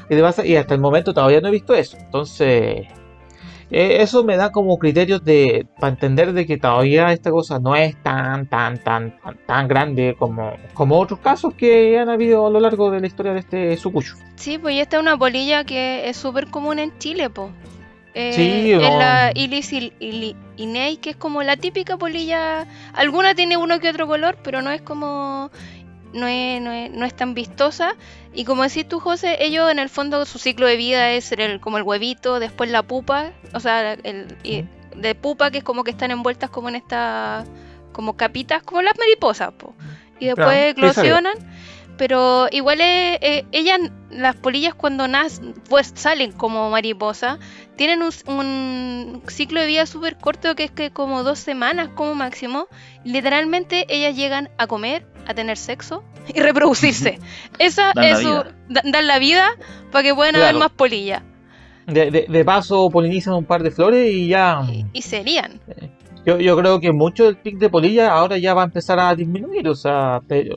Y 0.09 0.55
hasta 0.55 0.73
el 0.73 0.79
momento 0.81 1.13
todavía 1.13 1.41
no 1.41 1.47
he 1.49 1.51
visto 1.51 1.73
eso. 1.73 1.97
Entonces, 1.97 2.87
eh, 3.69 3.97
eso 4.01 4.23
me 4.23 4.37
da 4.37 4.51
como 4.51 4.77
criterios 4.79 5.23
de 5.25 5.65
para 5.79 5.89
entender 5.91 6.31
de 6.33 6.45
que 6.45 6.57
todavía 6.57 7.11
esta 7.11 7.31
cosa 7.31 7.59
no 7.59 7.75
es 7.75 8.01
tan, 8.01 8.47
tan, 8.47 8.81
tan, 8.81 9.19
tan, 9.21 9.37
tan 9.45 9.67
grande 9.67 10.15
como, 10.17 10.53
como 10.73 10.97
otros 10.99 11.19
casos 11.19 11.53
que 11.53 11.99
han 11.99 12.07
habido 12.09 12.47
a 12.47 12.49
lo 12.49 12.59
largo 12.59 12.89
de 12.91 13.01
la 13.01 13.07
historia 13.07 13.33
de 13.33 13.39
este 13.39 13.77
sucucho. 13.77 14.15
Sí, 14.35 14.57
pues 14.57 14.79
esta 14.79 14.97
es 14.97 15.01
una 15.01 15.17
polilla 15.17 15.63
que 15.65 16.07
es 16.09 16.15
súper 16.15 16.47
común 16.47 16.79
en 16.79 16.97
Chile, 16.97 17.29
po. 17.29 17.49
Eh, 18.13 18.33
Sí, 18.33 18.71
no. 18.73 18.97
la 18.97 19.31
Ilis 19.35 19.73
il- 19.73 20.35
inei, 20.55 20.97
que 20.97 21.11
es 21.11 21.15
como 21.17 21.43
la 21.43 21.55
típica 21.57 21.97
polilla. 21.97 22.65
Alguna 22.93 23.35
tiene 23.35 23.57
uno 23.57 23.79
que 23.79 23.89
otro 23.89 24.07
color, 24.07 24.37
pero 24.43 24.61
no 24.61 24.71
es 24.71 24.81
como. 24.81 25.51
No 26.13 26.25
es, 26.25 26.59
no 26.61 26.71
es, 26.71 26.89
no 26.89 27.05
es 27.05 27.13
tan 27.13 27.33
vistosa. 27.35 27.95
Y 28.37 28.45
como 28.45 28.61
decís 28.61 28.87
tú, 28.87 28.99
José, 28.99 29.37
ellos 29.43 29.69
en 29.71 29.79
el 29.79 29.89
fondo 29.89 30.23
su 30.25 30.37
ciclo 30.37 30.67
de 30.67 30.75
vida 30.77 31.09
es 31.11 31.31
el, 31.31 31.59
como 31.59 31.77
el 31.77 31.83
huevito, 31.83 32.39
después 32.39 32.69
la 32.69 32.83
pupa, 32.83 33.31
o 33.53 33.59
sea, 33.59 33.93
el, 33.93 34.37
y- 34.43 34.63
de 34.95 35.15
pupa 35.15 35.49
que 35.51 35.57
es 35.59 35.63
como 35.63 35.83
que 35.83 35.89
están 35.91 36.11
envueltas 36.11 36.49
como 36.51 36.69
en 36.69 36.75
esta. 36.75 37.45
como 37.93 38.15
capitas, 38.15 38.61
como 38.61 38.83
las 38.83 38.95
mariposas, 38.99 39.51
po. 39.53 39.73
Y 40.19 40.27
después 40.27 40.45
Claro, 40.45 40.61
sí, 40.61 40.69
eclosionan. 41.01 41.33
Pero 41.97 42.47
igual 42.51 42.79
es, 42.79 43.17
eh, 43.21 43.45
ellas, 43.51 43.79
las 44.11 44.35
polillas 44.35 44.75
cuando 44.75 45.07
nacen, 45.07 45.55
pues 45.67 45.91
salen 45.95 46.31
como 46.31 46.69
mariposa, 46.69 47.39
tienen 47.75 48.03
un, 48.03 48.11
un 48.27 49.23
ciclo 49.27 49.59
de 49.61 49.65
vida 49.65 49.87
súper 49.87 50.15
corto 50.15 50.53
que 50.55 50.65
es 50.65 50.71
que 50.71 50.91
como 50.91 51.23
dos 51.23 51.39
semanas 51.39 51.89
como 51.95 52.13
máximo. 52.13 52.67
Literalmente 53.03 53.87
ellas 53.89 54.15
llegan 54.15 54.49
a 54.59 54.67
comer, 54.67 55.07
a 55.27 55.33
tener 55.33 55.57
sexo 55.57 56.03
y 56.33 56.39
reproducirse. 56.39 57.19
Esa 57.59 57.91
Dan 57.93 58.03
la 58.03 58.09
es 58.11 58.19
su... 58.21 58.29
da- 58.69 58.81
Dan 58.85 59.07
la 59.07 59.19
vida 59.19 59.49
para 59.91 60.03
que 60.03 60.15
puedan 60.15 60.35
haber 60.35 60.55
más 60.55 60.71
polillas. 60.71 61.23
De, 61.85 62.11
de- 62.11 62.25
de 62.27 62.45
paso 62.45 62.89
polinizan 62.89 63.33
un 63.35 63.45
par 63.45 63.63
de 63.63 63.71
flores 63.71 64.11
y 64.11 64.27
ya... 64.27 64.61
Y, 64.71 64.85
y 64.93 65.01
serían. 65.01 65.59
Yo, 66.25 66.37
yo 66.39 66.57
creo 66.57 66.79
que 66.81 66.91
mucho 66.91 67.25
del 67.25 67.37
pic 67.37 67.57
de 67.57 67.69
polilla 67.69 68.11
ahora 68.11 68.37
ya 68.37 68.53
va 68.53 68.63
a 68.63 68.65
empezar 68.65 68.99
a 68.99 69.15
disminuir, 69.15 69.67
o 69.69 69.75
sea, 69.75 70.19
te- 70.27 70.49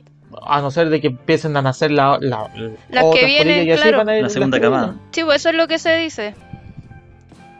a 0.45 0.61
no 0.61 0.71
ser 0.71 0.89
de 0.89 0.99
que 0.99 1.07
empiecen 1.07 1.55
a 1.55 1.61
nacer 1.61 1.91
la, 1.91 2.17
la, 2.19 2.49
Las 2.89 3.03
otras 3.05 3.19
que 3.19 3.25
vienen, 3.25 3.57
polillas 3.59 3.81
claro. 3.81 3.97
van 3.99 4.09
a 4.09 4.17
ir 4.17 4.23
La 4.23 4.29
segunda 4.29 4.59
camada. 4.59 4.95
Sí, 5.11 5.23
pues 5.23 5.37
eso 5.41 5.49
es 5.49 5.55
lo 5.55 5.67
que 5.67 5.79
se 5.79 5.95
dice. 5.97 6.35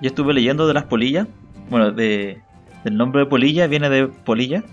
Yo 0.01 0.07
estuve 0.09 0.33
leyendo 0.33 0.67
de 0.67 0.73
las 0.73 0.85
polillas. 0.85 1.27
Bueno, 1.69 1.91
de, 1.91 2.41
del 2.83 2.97
nombre 2.97 3.21
de 3.21 3.27
polilla 3.27 3.67
viene 3.67 3.89
de 3.89 4.07
polilla. 4.07 4.63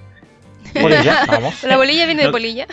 Polilla, 0.80 1.24
vamos. 1.28 1.62
La 1.64 1.76
polilla 1.76 2.06
viene 2.06 2.24
de 2.24 2.30
polilla. 2.30 2.66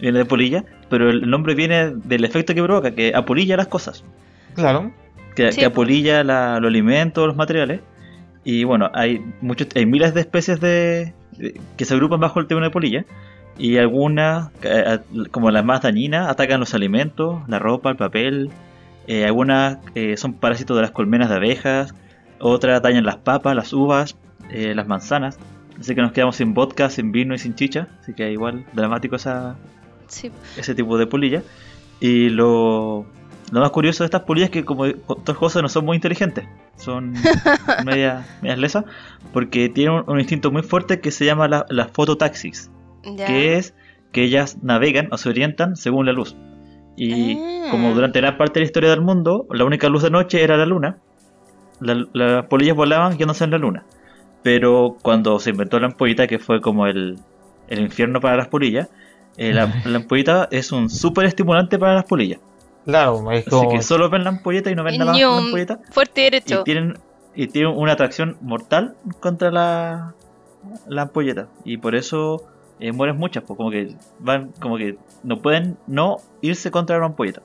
Viene 0.00 0.18
de 0.18 0.24
polilla. 0.24 0.64
Pero 0.88 1.10
el 1.10 1.28
nombre 1.30 1.54
viene 1.54 1.92
del 1.94 2.24
efecto 2.24 2.54
que 2.54 2.62
provoca, 2.62 2.90
que 2.94 3.12
apolilla 3.14 3.56
las 3.56 3.66
cosas. 3.68 4.04
Claro. 4.54 4.92
Que, 5.34 5.52
Sí, 5.52 5.60
que 5.60 5.66
po. 5.70 5.72
apolilla 5.82 6.22
la- 6.24 6.58
los 6.60 6.68
alimentos, 6.68 7.26
los 7.26 7.36
materiales. 7.36 7.80
Y 8.44 8.64
bueno, 8.64 8.90
hay 8.94 9.24
muchos, 9.40 9.68
hay 9.74 9.86
miles 9.86 10.12
de 10.14 10.20
especies 10.20 10.60
de, 10.60 11.14
de- 11.38 11.60
que 11.76 11.84
se 11.84 11.94
agrupan 11.94 12.20
bajo 12.20 12.40
el 12.40 12.46
término 12.46 12.66
de 12.66 12.70
polilla. 12.72 13.04
Y 13.58 13.76
algunas, 13.78 14.48
eh, 14.62 14.98
como 15.30 15.50
las 15.50 15.64
más 15.64 15.82
dañinas, 15.82 16.28
atacan 16.28 16.58
los 16.60 16.74
alimentos, 16.74 17.42
la 17.48 17.58
ropa, 17.58 17.90
el 17.90 17.96
papel. 17.96 18.50
Eh, 19.06 19.24
algunas 19.24 19.78
eh, 19.94 20.16
son 20.16 20.34
parásitos 20.34 20.76
de 20.76 20.82
las 20.82 20.90
colmenas 20.90 21.28
de 21.28 21.36
abejas. 21.36 21.94
Otras 22.40 22.82
dañan 22.82 23.04
las 23.04 23.16
papas, 23.16 23.54
las 23.54 23.72
uvas, 23.72 24.16
eh, 24.50 24.74
las 24.74 24.86
manzanas. 24.88 25.38
Así 25.82 25.94
que 25.96 26.00
nos 26.00 26.12
quedamos 26.12 26.36
sin 26.36 26.54
vodka, 26.54 26.88
sin 26.90 27.10
vino 27.10 27.34
y 27.34 27.38
sin 27.38 27.54
chicha. 27.56 27.88
Así 28.00 28.14
que 28.14 28.30
igual 28.30 28.64
dramático 28.72 29.16
esa, 29.16 29.56
Sí. 30.06 30.30
ese 30.56 30.74
tipo 30.76 30.96
de 30.96 31.06
polilla. 31.08 31.42
Y 31.98 32.28
lo, 32.30 33.04
lo 33.50 33.60
más 33.60 33.70
curioso 33.70 34.04
de 34.04 34.06
estas 34.06 34.22
polillas 34.22 34.50
es 34.50 34.52
que 34.52 34.64
como 34.64 34.84
otras 35.06 35.36
cosas 35.36 35.60
no 35.62 35.68
son 35.68 35.84
muy 35.84 35.96
inteligentes. 35.96 36.44
Son 36.76 37.12
medias, 37.84 38.24
medias 38.42 38.58
lesas. 38.58 38.84
Porque 39.32 39.68
tienen 39.68 39.94
un, 39.94 40.04
un 40.06 40.20
instinto 40.20 40.52
muy 40.52 40.62
fuerte 40.62 41.00
que 41.00 41.10
se 41.10 41.24
llama 41.24 41.48
la, 41.48 41.66
la 41.68 41.88
fototaxis. 41.88 42.70
Ya. 43.04 43.26
Que 43.26 43.56
es 43.56 43.74
que 44.12 44.22
ellas 44.22 44.58
navegan 44.62 45.08
o 45.10 45.16
se 45.18 45.28
orientan 45.30 45.74
según 45.74 46.06
la 46.06 46.12
luz. 46.12 46.36
Y 46.96 47.36
Ah. 47.36 47.68
como 47.72 47.92
durante 47.94 48.20
gran 48.20 48.36
parte 48.36 48.54
de 48.54 48.60
la 48.60 48.66
historia 48.66 48.90
del 48.90 49.00
mundo, 49.00 49.46
la 49.50 49.64
única 49.64 49.88
luz 49.88 50.02
de 50.04 50.10
noche 50.10 50.44
era 50.44 50.56
la 50.56 50.66
luna, 50.66 50.98
la- 51.80 52.06
las 52.12 52.46
polillas 52.46 52.76
volaban 52.76 53.16
yéndose 53.18 53.42
en 53.44 53.50
la 53.50 53.58
luna. 53.58 53.84
Pero 54.42 54.96
cuando 55.02 55.38
se 55.38 55.50
inventó 55.50 55.78
la 55.80 55.86
ampollita, 55.88 56.26
que 56.26 56.38
fue 56.38 56.60
como 56.60 56.86
el, 56.86 57.18
el 57.68 57.80
infierno 57.80 58.20
para 58.20 58.36
las 58.36 58.48
polillas, 58.48 58.88
eh, 59.36 59.52
la, 59.52 59.66
la 59.84 59.98
ampollita 59.98 60.48
es 60.50 60.72
un 60.72 60.90
súper 60.90 61.26
estimulante 61.26 61.78
para 61.78 61.94
las 61.94 62.04
polillas. 62.04 62.40
Claro, 62.84 63.30
es 63.30 63.46
Así 63.46 63.50
como. 63.50 63.68
que 63.68 63.82
solo 63.82 64.10
ven 64.10 64.24
la 64.24 64.30
ampolleta 64.30 64.70
y 64.70 64.74
no 64.74 64.82
ven 64.84 64.98
nada 64.98 65.12
más 65.12 65.22
la 65.22 65.28
Ñum, 65.28 65.44
ampolleta. 65.46 65.80
fuerte 65.90 66.22
y 66.22 66.26
Y 66.26 66.30
derecho. 66.30 66.62
tienen, 66.64 66.98
y 67.34 67.46
tienen 67.48 67.72
una 67.76 67.92
atracción 67.92 68.36
mortal 68.40 68.96
contra 69.20 69.50
la, 69.52 70.14
la 70.86 71.02
ampolleta. 71.02 71.48
Y 71.64 71.76
por 71.78 71.94
eso 71.94 72.42
eh, 72.80 72.92
mueren 72.92 73.16
muchas, 73.18 73.44
pues 73.44 73.56
como 73.56 73.70
que 73.70 73.94
van, 74.18 74.52
como 74.60 74.76
que 74.78 74.98
no 75.22 75.40
pueden 75.40 75.78
no 75.86 76.16
irse 76.40 76.70
contra 76.72 76.98
la 76.98 77.06
ampolleta. 77.06 77.42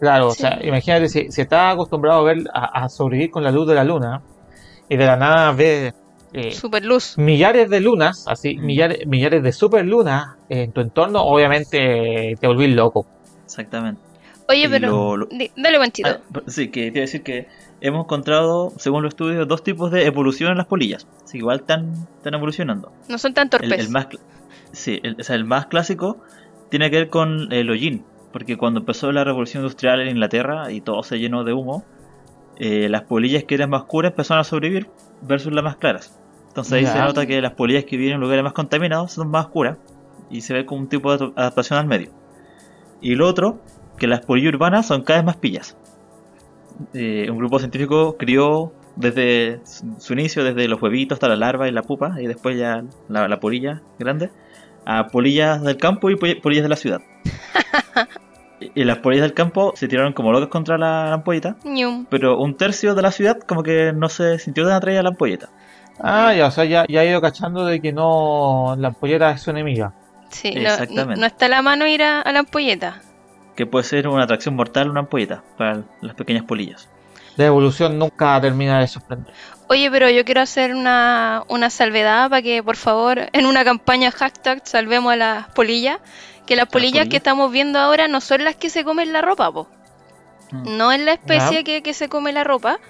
Claro, 0.00 0.30
Sí. 0.30 0.44
o 0.44 0.48
sea, 0.48 0.58
imagínate 0.64 1.08
si, 1.08 1.30
si 1.32 1.40
estás 1.40 1.74
acostumbrado 1.74 2.20
a 2.20 2.24
ver 2.24 2.44
a, 2.54 2.84
a 2.84 2.88
sobrevivir 2.88 3.30
con 3.30 3.42
la 3.42 3.50
luz 3.50 3.66
de 3.66 3.74
la 3.74 3.84
luna 3.84 4.22
y 4.88 4.96
de 4.96 5.06
la 5.06 5.16
nada 5.16 5.52
ves 5.52 5.94
eh, 6.32 6.52
Super 6.52 6.84
luz. 6.84 7.16
millares 7.18 7.70
de 7.70 7.80
lunas, 7.80 8.24
así, 8.28 8.56
Mm. 8.56 8.66
millares, 8.66 9.06
millares 9.06 9.42
de 9.42 9.52
superlunas 9.52 10.36
en 10.48 10.72
tu 10.72 10.80
entorno, 10.80 11.22
obviamente 11.22 12.34
te 12.40 12.46
volvís 12.46 12.74
loco. 12.74 13.06
Exactamente. 13.44 14.00
Oye, 14.50 14.64
Y 14.64 14.68
pero. 14.68 14.88
lo- 14.88 15.16
lo- 15.18 15.26
di- 15.26 15.50
Dale, 15.56 15.78
Panchito. 15.78 16.08
Ah, 16.08 16.40
sí, 16.46 16.68
que 16.68 16.82
te 16.90 16.98
iba 16.98 16.98
a 16.98 17.00
decir 17.02 17.22
que 17.22 17.48
hemos 17.80 18.04
encontrado, 18.04 18.72
según 18.78 19.02
los 19.02 19.10
estudios, 19.10 19.46
dos 19.46 19.62
tipos 19.62 19.90
de 19.90 20.06
evolución 20.06 20.50
en 20.52 20.58
las 20.58 20.66
polillas. 20.66 21.06
Así 21.24 21.32
que 21.32 21.38
igual 21.38 21.60
están, 21.60 21.92
están 22.16 22.34
evolucionando. 22.34 22.92
No 23.08 23.18
son 23.18 23.34
tan 23.34 23.50
torpes. 23.50 23.78
el 23.78 23.90
más, 23.90 24.08
sí, 24.72 25.00
el, 25.02 25.16
o 25.20 25.22
sea, 25.22 25.36
el 25.36 25.44
más 25.44 25.66
clásico 25.66 26.22
tiene 26.70 26.90
que 26.90 26.96
ver 26.96 27.08
con 27.10 27.52
el 27.52 27.68
hollín. 27.70 28.04
Porque 28.32 28.56
cuando 28.58 28.80
empezó 28.80 29.10
la 29.12 29.24
revolución 29.24 29.62
industrial 29.62 30.00
en 30.00 30.08
Inglaterra 30.08 30.70
y 30.70 30.80
todo 30.82 31.02
se 31.02 31.18
llenó 31.18 31.44
de 31.44 31.52
humo, 31.54 31.84
eh, 32.58 32.88
las 32.88 33.02
polillas 33.02 33.44
que 33.44 33.54
eran 33.54 33.70
más 33.70 33.82
oscuras 33.82 34.10
empezaron 34.10 34.40
a 34.40 34.44
sobrevivir 34.44 34.88
versus 35.22 35.52
las 35.52 35.62
más 35.62 35.76
claras. 35.76 36.18
Entonces 36.48 36.72
ahí 36.72 36.86
se 36.86 36.98
nota 36.98 37.24
que 37.24 37.40
las 37.40 37.52
polillas 37.52 37.84
que 37.84 37.96
viven 37.96 38.14
en 38.14 38.20
lugares 38.20 38.42
más 38.42 38.52
contaminados 38.52 39.12
son 39.12 39.30
más 39.30 39.46
oscuras 39.46 39.78
y 40.28 40.40
se 40.40 40.54
ve 40.54 40.66
como 40.66 40.80
un 40.80 40.88
tipo 40.88 41.16
de 41.16 41.32
adaptación 41.36 41.78
al 41.78 41.86
medio. 41.86 42.10
Y 43.00 43.14
lo 43.14 43.28
otro, 43.28 43.60
que 43.96 44.08
las 44.08 44.20
polillas 44.20 44.54
urbanas 44.54 44.86
son 44.86 45.02
cada 45.02 45.20
vez 45.20 45.26
más 45.26 45.36
pillas. 45.36 45.76
Eh, 46.94 47.28
un 47.30 47.38
grupo 47.38 47.60
científico 47.60 48.16
crió 48.18 48.72
desde 48.96 49.60
su 49.98 50.12
inicio, 50.14 50.42
desde 50.42 50.66
los 50.66 50.82
huevitos 50.82 51.16
hasta 51.16 51.28
la 51.28 51.36
larva 51.36 51.68
y 51.68 51.72
la 51.72 51.82
pupa, 51.82 52.20
y 52.20 52.26
después 52.26 52.58
ya 52.58 52.82
la, 53.08 53.28
la 53.28 53.38
polilla 53.38 53.82
grande, 54.00 54.30
a 54.84 55.06
polillas 55.06 55.62
del 55.62 55.76
campo 55.76 56.10
y 56.10 56.16
polillas 56.16 56.64
de 56.64 56.68
la 56.68 56.76
ciudad. 56.76 57.00
y, 58.60 58.84
las 58.84 58.98
polillas 58.98 59.22
del 59.22 59.34
campo 59.34 59.72
se 59.76 59.88
tiraron 59.88 60.12
como 60.12 60.32
locas 60.32 60.48
contra 60.48 60.78
la, 60.78 61.14
ampolleta, 61.14 61.56
pero 62.10 62.38
un 62.38 62.56
tercio 62.56 62.94
de 62.94 63.02
la 63.02 63.10
ciudad 63.10 63.38
como 63.40 63.62
que 63.62 63.92
no 63.92 64.08
se 64.08 64.38
sintió 64.38 64.64
tan 64.64 64.72
atraída 64.72 65.00
a 65.00 65.02
la 65.02 65.10
ampolleta. 65.10 65.48
Ah, 66.00 66.32
ya, 66.34 66.46
o 66.46 66.50
sea, 66.50 66.64
ya, 66.64 66.84
ya 66.88 67.02
he 67.02 67.10
ido 67.10 67.20
cachando 67.20 67.66
de 67.66 67.80
que 67.80 67.92
no, 67.92 68.76
la 68.78 68.88
ampolleta 68.88 69.30
es 69.32 69.42
su 69.42 69.50
enemiga. 69.50 69.92
Sí, 70.30 70.52
no, 70.54 70.60
Exactamente. 70.60 71.20
no 71.20 71.26
está 71.26 71.46
a 71.46 71.48
la 71.48 71.62
mano 71.62 71.86
ir 71.86 72.02
a, 72.02 72.20
a 72.20 72.32
la 72.32 72.40
ampolleta. 72.40 73.00
Que 73.56 73.66
puede 73.66 73.84
ser 73.84 74.06
una 74.06 74.24
atracción 74.24 74.54
mortal 74.54 74.90
una 74.90 75.00
ampolleta 75.00 75.42
para 75.56 75.82
las 76.00 76.14
pequeñas 76.14 76.44
polillas. 76.44 76.88
La 77.36 77.46
evolución 77.46 77.98
nunca 77.98 78.40
termina 78.40 78.80
de 78.80 78.88
sorprender. 78.88 79.32
Oye, 79.68 79.90
pero 79.90 80.08
yo 80.08 80.24
quiero 80.24 80.40
hacer 80.40 80.74
una, 80.74 81.44
una 81.48 81.68
salvedad 81.70 82.30
para 82.30 82.42
que, 82.42 82.62
por 82.62 82.76
favor, 82.76 83.28
en 83.32 83.46
una 83.46 83.64
campaña 83.64 84.10
hashtag 84.10 84.62
salvemos 84.64 85.12
a 85.12 85.16
las 85.16 85.48
polillas. 85.48 85.98
Que 86.46 86.56
las 86.56 86.66
polillas 86.66 87.08
que 87.08 87.18
estamos 87.18 87.52
viendo 87.52 87.78
ahora 87.78 88.08
no 88.08 88.22
son 88.22 88.42
las 88.44 88.56
que 88.56 88.70
se 88.70 88.82
comen 88.82 89.12
la 89.12 89.20
ropa, 89.20 89.52
po. 89.52 89.68
Mm. 90.50 90.76
No 90.78 90.92
es 90.92 91.00
la 91.00 91.12
especie 91.12 91.62
que, 91.64 91.82
que 91.82 91.92
se 91.92 92.08
come 92.08 92.32
la 92.32 92.44
ropa. 92.44 92.80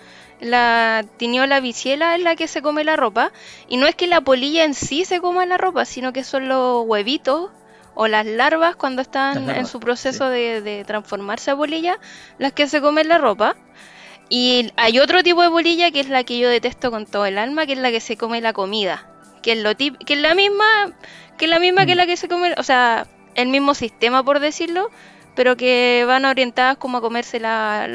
La 0.40 1.05
tiniola 1.16 1.59
viciela 1.59 2.14
es 2.14 2.22
la 2.22 2.37
que 2.37 2.46
se 2.46 2.62
come 2.62 2.85
la 2.85 2.94
ropa. 2.94 3.33
Y 3.68 3.77
no 3.77 3.88
es 3.88 3.96
que 3.96 4.07
la 4.07 4.20
polilla 4.20 4.62
en 4.62 4.74
sí 4.74 5.05
se 5.05 5.20
coma 5.20 5.44
la 5.46 5.59
ropa, 5.59 5.85
sino 5.85 6.12
que 6.12 6.22
son 6.22 6.46
los 6.46 6.85
huevitos 6.87 7.51
o 7.96 8.07
las 8.07 8.24
larvas 8.24 8.77
cuando 8.77 9.03
están 9.03 9.51
en 9.51 9.66
su 9.66 9.81
proceso 9.81 10.29
de, 10.29 10.62
de 10.62 10.85
transformarse 10.85 11.51
a 11.51 11.57
polilla, 11.57 11.98
las 12.38 12.53
que 12.53 12.68
se 12.68 12.81
comen 12.81 13.09
la 13.09 13.18
ropa. 13.18 13.57
Y 14.28 14.70
hay 14.76 14.98
otro 14.98 15.22
tipo 15.22 15.42
de 15.42 15.48
polilla 15.50 15.90
que 15.90 16.00
es 16.00 16.08
la 16.08 16.24
que 16.24 16.38
yo 16.38 16.48
detesto 16.48 16.90
con 16.90 17.06
todo 17.06 17.24
el 17.26 17.38
alma, 17.38 17.66
que 17.66 17.72
es 17.72 17.78
la 17.78 17.90
que 17.90 18.00
se 18.00 18.16
come 18.16 18.40
la 18.40 18.52
comida. 18.52 19.06
Que 19.42 19.52
es 19.52 19.62
lo 19.62 19.72
tip- 19.74 19.96
que 20.04 20.14
es 20.14 20.20
la 20.20 20.34
misma, 20.34 20.64
que 21.38 21.46
es 21.46 21.50
la 21.50 21.58
misma 21.60 21.86
que 21.86 21.94
Mm. 21.94 21.98
la 21.98 22.06
que 22.06 22.16
se 22.16 22.28
come, 22.28 22.54
o 22.58 22.62
sea, 22.62 23.06
el 23.34 23.48
mismo 23.48 23.74
sistema 23.74 24.22
por 24.22 24.40
decirlo, 24.40 24.90
pero 25.34 25.56
que 25.56 26.04
van 26.06 26.24
orientadas 26.24 26.76
como 26.76 26.98
a 26.98 27.00
comerse 27.00 27.38
la- 27.40 27.86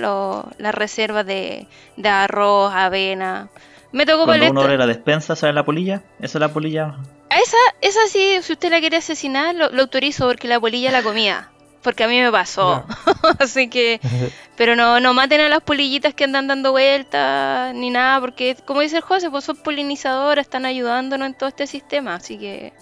las 0.57 0.75
reservas 0.75 1.25
de, 1.25 1.67
de 1.97 2.09
arroz, 2.09 2.73
avena. 2.73 3.49
Me 3.91 4.05
tocó 4.07 4.25
Cuando 4.25 4.45
uno 4.45 4.53
paleta. 4.55 4.65
abre 4.73 4.77
la 4.79 4.87
despensa, 4.87 5.35
¿sabe 5.35 5.53
la 5.53 5.65
polilla? 5.65 6.01
Esa 6.19 6.37
es 6.37 6.41
la 6.41 6.51
polilla. 6.51 6.95
A 7.29 7.37
esa, 7.37 7.57
esa 7.81 7.99
sí, 8.07 8.37
si 8.41 8.53
usted 8.53 8.71
la 8.71 8.79
quiere 8.79 8.97
asesinar, 8.97 9.53
lo, 9.53 9.69
lo 9.69 9.81
autorizo 9.83 10.27
porque 10.27 10.47
la 10.47 10.59
polilla 10.59 10.91
la 10.91 11.03
comía. 11.03 11.49
Porque 11.83 12.03
a 12.03 12.07
mí 12.07 12.19
me 12.21 12.31
pasó. 12.31 12.85
Así 13.39 13.69
que, 13.69 14.01
pero 14.55 14.75
no, 14.75 14.99
no 14.99 15.13
maten 15.13 15.41
a 15.41 15.49
las 15.49 15.61
polillitas 15.61 16.13
que 16.15 16.23
andan 16.25 16.47
dando 16.47 16.71
vueltas 16.71 17.73
ni 17.75 17.89
nada, 17.91 18.19
porque 18.21 18.55
como 18.65 18.81
dice 18.81 18.97
el 18.97 19.03
José, 19.03 19.29
pues 19.31 19.45
son 19.45 19.57
polinizadoras, 19.57 20.43
están 20.45 20.65
ayudándonos 20.65 21.27
en 21.27 21.35
todo 21.35 21.49
este 21.49 21.67
sistema. 21.67 22.15
Así 22.15 22.39
que, 22.39 22.73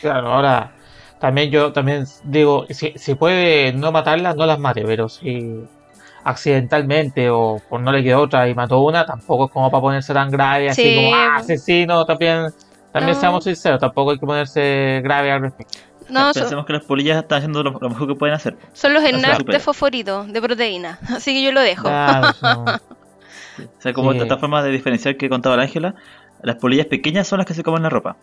Claro, 0.00 0.32
ahora 0.32 0.76
también 1.18 1.50
yo 1.50 1.72
también 1.72 2.04
digo, 2.22 2.66
si, 2.70 2.92
si 2.96 3.14
puede 3.14 3.72
no 3.72 3.92
matarlas, 3.92 4.36
no 4.36 4.46
las 4.46 4.58
mate, 4.58 4.84
pero 4.84 5.08
si 5.08 5.70
accidentalmente 6.24 7.30
o 7.30 7.64
por 7.68 7.80
no 7.80 7.92
le 7.92 8.02
quedó 8.02 8.22
otra 8.22 8.48
y 8.48 8.54
mató 8.54 8.80
una, 8.82 9.06
tampoco 9.06 9.46
es 9.46 9.50
como 9.52 9.70
para 9.70 9.80
ponerse 9.80 10.12
tan 10.14 10.30
grave, 10.30 10.70
así 10.70 10.88
Sí, 10.88 10.94
como 10.94 11.14
ah, 11.14 11.42
pues. 11.46 11.58
asesino, 11.58 12.04
también, 12.04 12.48
también 12.92 13.16
No. 13.16 13.20
seamos 13.20 13.44
sinceros, 13.44 13.80
tampoco 13.80 14.12
hay 14.12 14.18
que 14.18 14.26
ponerse 14.26 15.00
grave 15.02 15.30
al 15.32 15.42
respecto. 15.42 15.78
No, 16.08 16.32
son, 16.32 16.42
Pensemos 16.42 16.66
que 16.66 16.72
las 16.72 16.84
polillas 16.84 17.18
están 17.18 17.38
haciendo 17.38 17.62
lo, 17.62 17.70
lo 17.80 17.88
mejor 17.88 18.08
que 18.08 18.14
pueden 18.14 18.34
hacer. 18.34 18.56
son 18.72 18.94
los 18.94 19.02
snacks 19.02 19.44
de 19.44 19.60
fosforito, 19.60 20.24
de 20.24 20.40
proteína. 20.42 20.98
Así 21.08 21.32
que 21.34 21.42
yo 21.42 21.52
lo 21.52 21.60
dejo. 21.60 21.84
Claro, 21.84 22.32
son- 22.40 22.68
O 22.68 22.80
sea, 23.80 23.92
como 23.92 24.12
Sí. 24.12 24.18
esta 24.18 24.36
forma 24.38 24.62
de 24.62 24.70
diferenciar 24.70 25.16
que 25.16 25.28
contaba 25.28 25.56
la 25.56 25.62
Ángela, 25.62 25.94
las 26.42 26.56
polillas 26.56 26.86
pequeñas 26.86 27.26
son 27.26 27.38
las 27.38 27.46
que 27.46 27.54
se 27.54 27.62
comen 27.62 27.82
la 27.82 27.88
ropa. 27.90 28.16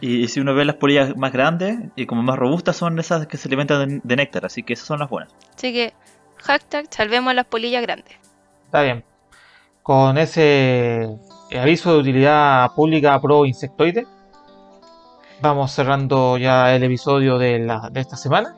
Y, 0.00 0.24
y 0.24 0.28
si 0.28 0.40
uno 0.40 0.54
ve 0.54 0.64
las 0.64 0.76
polillas 0.76 1.16
más 1.16 1.32
grandes 1.32 1.78
y 1.96 2.06
como 2.06 2.22
más 2.22 2.36
robustas 2.36 2.76
son 2.76 2.98
esas 2.98 3.26
que 3.28 3.36
se 3.36 3.48
alimentan 3.48 3.88
de, 3.88 4.00
de 4.02 4.16
néctar, 4.16 4.44
así 4.44 4.62
que 4.64 4.72
esas 4.72 4.86
son 4.88 4.98
las 4.98 5.08
buenas. 5.08 5.32
Así 5.56 5.72
que, 5.72 5.94
hashtag, 6.42 6.86
salvemos 6.90 7.30
a 7.30 7.34
las 7.34 7.46
polillas 7.46 7.80
grandes. 7.82 8.12
Está 8.66 8.82
bien. 8.82 9.04
Con 9.84 10.18
ese 10.18 11.08
aviso 11.58 11.92
de 11.94 11.98
utilidad 12.00 12.72
pública 12.74 13.20
pro 13.20 13.46
insectoide, 13.46 14.04
vamos 15.40 15.72
cerrando 15.72 16.38
ya 16.38 16.74
el 16.74 16.82
episodio 16.84 17.38
de, 17.38 17.58
la, 17.58 17.88
de 17.90 18.00
esta 18.00 18.16
semana. 18.16 18.56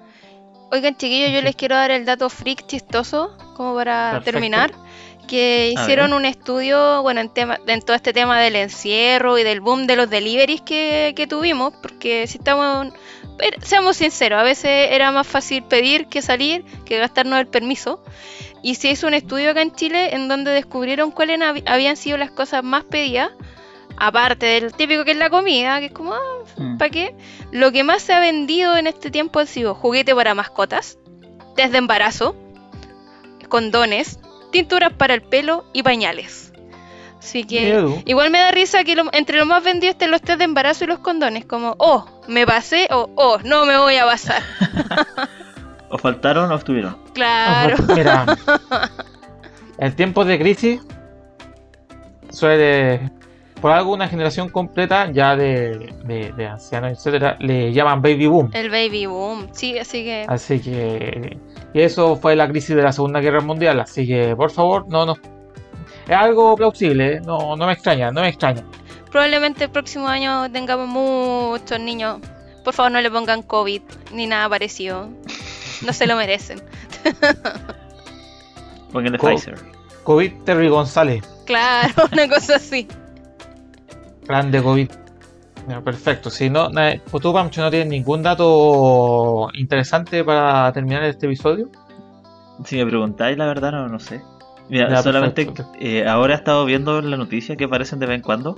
Oigan, 0.73 0.97
chiquillos, 0.97 1.31
yo 1.31 1.43
les 1.43 1.55
quiero 1.57 1.77
dar 1.77 1.91
el 1.91 2.05
dato 2.05 2.29
freak 2.29 2.67
chistoso, 2.67 3.37
como 3.57 3.75
para 3.75 4.11
Perfecto. 4.13 4.33
terminar. 4.33 4.73
Que 5.29 5.73
hicieron 5.77 6.13
un 6.13 6.25
estudio, 6.25 7.03
bueno, 7.03 7.21
en, 7.21 7.29
tema, 7.31 7.59
en 7.67 7.81
todo 7.83 7.97
este 7.97 8.13
tema 8.13 8.41
del 8.41 8.55
encierro 8.55 9.39
y 9.39 9.43
del 9.43 9.61
boom 9.61 9.89
de 9.89 9.97
los 9.97 10.09
deliveries 10.09 10.61
que, 10.61 11.15
que 11.17 11.27
tuvimos, 11.27 11.75
porque 11.83 12.29
si 12.29 12.39
estamos, 12.39 12.89
pero 13.37 13.57
seamos 13.61 13.97
sinceros, 13.97 14.39
a 14.39 14.45
veces 14.45 14.89
era 14.93 15.11
más 15.11 15.27
fácil 15.27 15.65
pedir 15.65 16.07
que 16.07 16.23
salir, 16.23 16.65
que 16.85 16.99
gastarnos 16.99 17.41
el 17.41 17.49
permiso. 17.49 18.05
Y 18.63 18.77
se 18.77 18.89
hizo 18.89 19.09
un 19.09 19.15
estudio 19.15 19.51
acá 19.51 19.63
en 19.63 19.75
Chile 19.75 20.15
en 20.15 20.29
donde 20.29 20.53
descubrieron 20.53 21.11
cuáles 21.11 21.41
hab- 21.41 21.65
habían 21.67 21.97
sido 21.97 22.17
las 22.19 22.31
cosas 22.31 22.63
más 22.63 22.85
pedidas, 22.85 23.31
aparte 23.99 24.47
del 24.47 24.73
típico 24.73 25.05
que 25.05 25.13
es 25.13 25.17
la 25.17 25.31
comida, 25.31 25.79
que 25.81 25.87
es 25.87 25.93
como, 25.93 26.15
ah, 26.15 26.21
Mm. 26.59 26.79
¿Para 26.79 26.91
qué? 26.91 27.15
Lo 27.51 27.71
que 27.73 27.85
más 27.85 28.01
se 28.03 28.15
ha 28.15 28.21
vendido 28.21 28.77
en 28.79 28.87
este 28.87 29.11
tiempo 29.11 29.41
han 29.41 29.47
sido 29.47 29.75
juguete 29.75 30.15
para 30.15 30.35
mascotas, 30.35 30.97
test 31.55 31.73
de 31.73 31.79
embarazo, 31.79 32.35
condones, 33.49 34.19
tinturas 34.53 34.93
para 34.93 35.13
el 35.15 35.23
pelo 35.23 35.65
y 35.75 35.83
pañales. 35.83 36.53
Así 37.19 37.45
que 37.45 38.03
igual 38.07 38.31
me 38.31 38.39
da 38.39 38.53
risa 38.53 38.85
que 38.85 38.95
lo- 38.95 39.11
entre 39.13 39.37
lo 39.39 39.45
más 39.47 39.63
vendido 39.65 39.91
estén 39.91 40.11
los 40.13 40.23
test 40.23 40.39
de 40.39 40.45
embarazo 40.45 40.85
y 40.85 40.87
los 40.87 41.01
condones. 41.01 41.45
Como, 41.45 41.75
oh, 41.79 42.07
me 42.29 42.47
pasé 42.47 42.87
o 42.91 43.11
oh, 43.17 43.39
no 43.45 43.67
me 43.67 43.77
voy 43.77 43.97
a 43.97 44.05
pasar. 44.07 44.43
¿O 45.91 45.99
faltaron 45.99 46.51
o 46.51 46.55
estuvieron? 46.57 46.97
Claro. 47.13 47.77
Mira, 47.95 48.25
en 49.79 49.95
tiempos 49.97 50.27
de 50.27 50.39
crisis 50.39 50.81
suele, 52.31 53.11
por 53.61 53.71
algo 53.73 53.93
una 53.95 54.07
generación 54.09 54.49
completa 54.51 55.11
ya 55.11 55.35
de, 55.37 55.93
de- 56.05 56.33
de 56.37 56.47
ancianos, 56.47 56.93
etcétera, 56.93 57.37
le 57.41 57.73
llaman 57.73 58.03
baby 58.03 58.27
boom. 58.27 58.51
El 58.53 58.71
baby 58.71 59.07
boom. 59.07 59.49
Sí, 59.53 59.79
así 59.79 60.05
que 60.05 60.25
Así 60.29 60.61
que 60.61 61.39
y 61.73 61.81
eso 61.81 62.17
fue 62.17 62.37
la 62.37 62.49
crisis 62.49 62.77
de 62.77 62.83
la 62.83 62.93
Segunda 62.93 63.21
Guerra 63.21 63.41
Mundial. 63.41 63.81
Así 63.81 64.07
que 64.07 64.35
por 64.37 64.51
favor, 64.51 64.87
no 64.89 65.07
no 65.07 65.15
es 66.07 66.17
algo 66.17 66.55
plausible, 66.57 67.15
¿eh? 67.15 67.21
no, 67.25 67.57
no 67.57 67.67
me 67.67 67.73
extraña, 67.73 68.11
no 68.13 68.21
me 68.21 68.29
extraña. 68.29 68.63
probablemente 69.11 69.65
el 69.65 69.71
próximo 69.71 70.07
año 70.07 70.51
tengamos 70.53 70.87
muchos 70.89 71.81
niños. 71.81 72.19
Por 72.65 72.75
favor, 72.75 72.93
no 72.93 73.01
le 73.01 73.11
pongan 73.11 73.43
COVID 73.43 73.83
ni 74.13 74.27
nada 74.27 74.49
parecido. 74.49 75.09
No 75.85 75.93
se 75.93 76.07
lo 76.07 76.17
merecen. 76.17 76.61
Pónganle 78.93 79.19
Co- 79.19 79.29
Pfizer. 79.29 79.57
COVID 80.05 80.33
Terry 80.45 80.69
González, 80.69 81.23
Claro, 81.45 81.95
una 82.13 82.29
cosa 82.29 82.57
así. 82.57 82.87
Grande 84.27 84.63
COVID. 84.63 84.91
Perfecto. 85.85 86.31
Si 86.31 86.49
no, 86.49 86.71
tú, 87.21 87.33
Pancho, 87.33 87.61
no 87.63 87.71
tienes 87.71 87.89
ningún 87.89 88.23
dato 88.23 89.49
interesante 89.55 90.23
para 90.23 90.73
terminar 90.73 91.03
este 91.05 91.27
episodio. 91.27 91.69
Si 92.65 92.77
me 92.77 92.87
preguntáis, 92.87 93.37
la 93.37 93.47
verdad 93.47 93.73
no, 93.73 93.89
no 93.89 93.99
sé. 93.99 94.23
Mira, 94.69 94.89
Ya, 94.89 95.03
solamente 95.03 95.53
eh, 95.81 96.07
ahora 96.07 96.35
he 96.35 96.37
estado 96.37 96.65
viendo 96.65 97.01
la 97.03 97.17
noticia 97.17 97.57
que 97.57 97.65
aparecen 97.65 97.99
de 97.99 98.07
vez 98.07 98.17
en 98.17 98.23
cuando. 98.23 98.57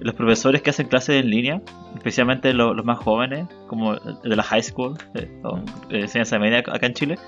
Los 0.00 0.14
profesores 0.14 0.62
que 0.62 0.70
hacen 0.70 0.88
clases 0.88 1.22
en 1.22 1.28
línea, 1.30 1.60
especialmente 1.94 2.54
lo- 2.54 2.72
los 2.72 2.84
más 2.86 2.98
jóvenes, 2.98 3.46
como 3.66 3.96
de 3.96 4.36
la 4.36 4.42
high 4.42 4.62
school, 4.62 4.96
eh, 5.14 5.30
o 5.44 5.58
eh, 5.90 6.00
enseñanza 6.02 6.38
media 6.38 6.60
acá 6.60 6.86
en 6.86 6.94
Chile, 6.94 7.18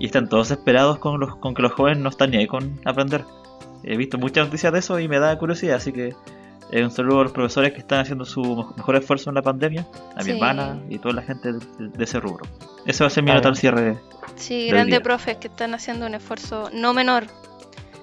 y 0.00 0.06
están 0.06 0.28
todos 0.28 0.48
desesperados 0.48 0.98
con, 0.98 1.20
los, 1.20 1.36
con 1.36 1.54
que 1.54 1.62
los 1.62 1.72
jóvenes 1.72 1.98
no 1.98 2.08
están 2.08 2.30
ni 2.32 2.38
ahí 2.38 2.46
con 2.48 2.80
aprender. 2.84 3.24
He 3.84 3.96
visto 3.96 4.18
muchas 4.18 4.46
noticias 4.46 4.72
de 4.72 4.80
eso 4.80 4.98
y 4.98 5.06
me 5.06 5.20
da 5.20 5.38
curiosidad, 5.38 5.76
así 5.76 5.92
que 5.92 6.14
eh, 6.72 6.84
un 6.84 6.90
saludo 6.90 7.20
a 7.20 7.22
los 7.24 7.32
profesores 7.32 7.72
que 7.72 7.78
están 7.80 8.00
haciendo 8.00 8.24
su 8.24 8.40
mej- 8.42 8.76
mejor 8.76 8.96
esfuerzo 8.96 9.30
en 9.30 9.34
la 9.36 9.42
pandemia, 9.42 9.86
a 10.16 10.22
Sí. 10.22 10.32
mi 10.32 10.38
hermana 10.38 10.80
y 10.88 10.98
toda 10.98 11.14
la 11.14 11.22
gente 11.22 11.52
de, 11.52 11.58
de 11.78 12.04
ese 12.04 12.20
rubro. 12.20 12.44
Ese 12.86 13.02
va 13.04 13.08
a 13.08 13.10
ser 13.10 13.24
mi 13.24 13.30
Ah, 13.30 13.34
nota 13.34 13.48
al 13.48 13.56
cierre. 13.56 13.98
Sí, 14.36 14.68
grandes 14.68 15.00
profes 15.00 15.36
que 15.36 15.48
están 15.48 15.74
haciendo 15.74 16.06
un 16.06 16.14
esfuerzo 16.14 16.70
no 16.72 16.94
menor. 16.94 17.24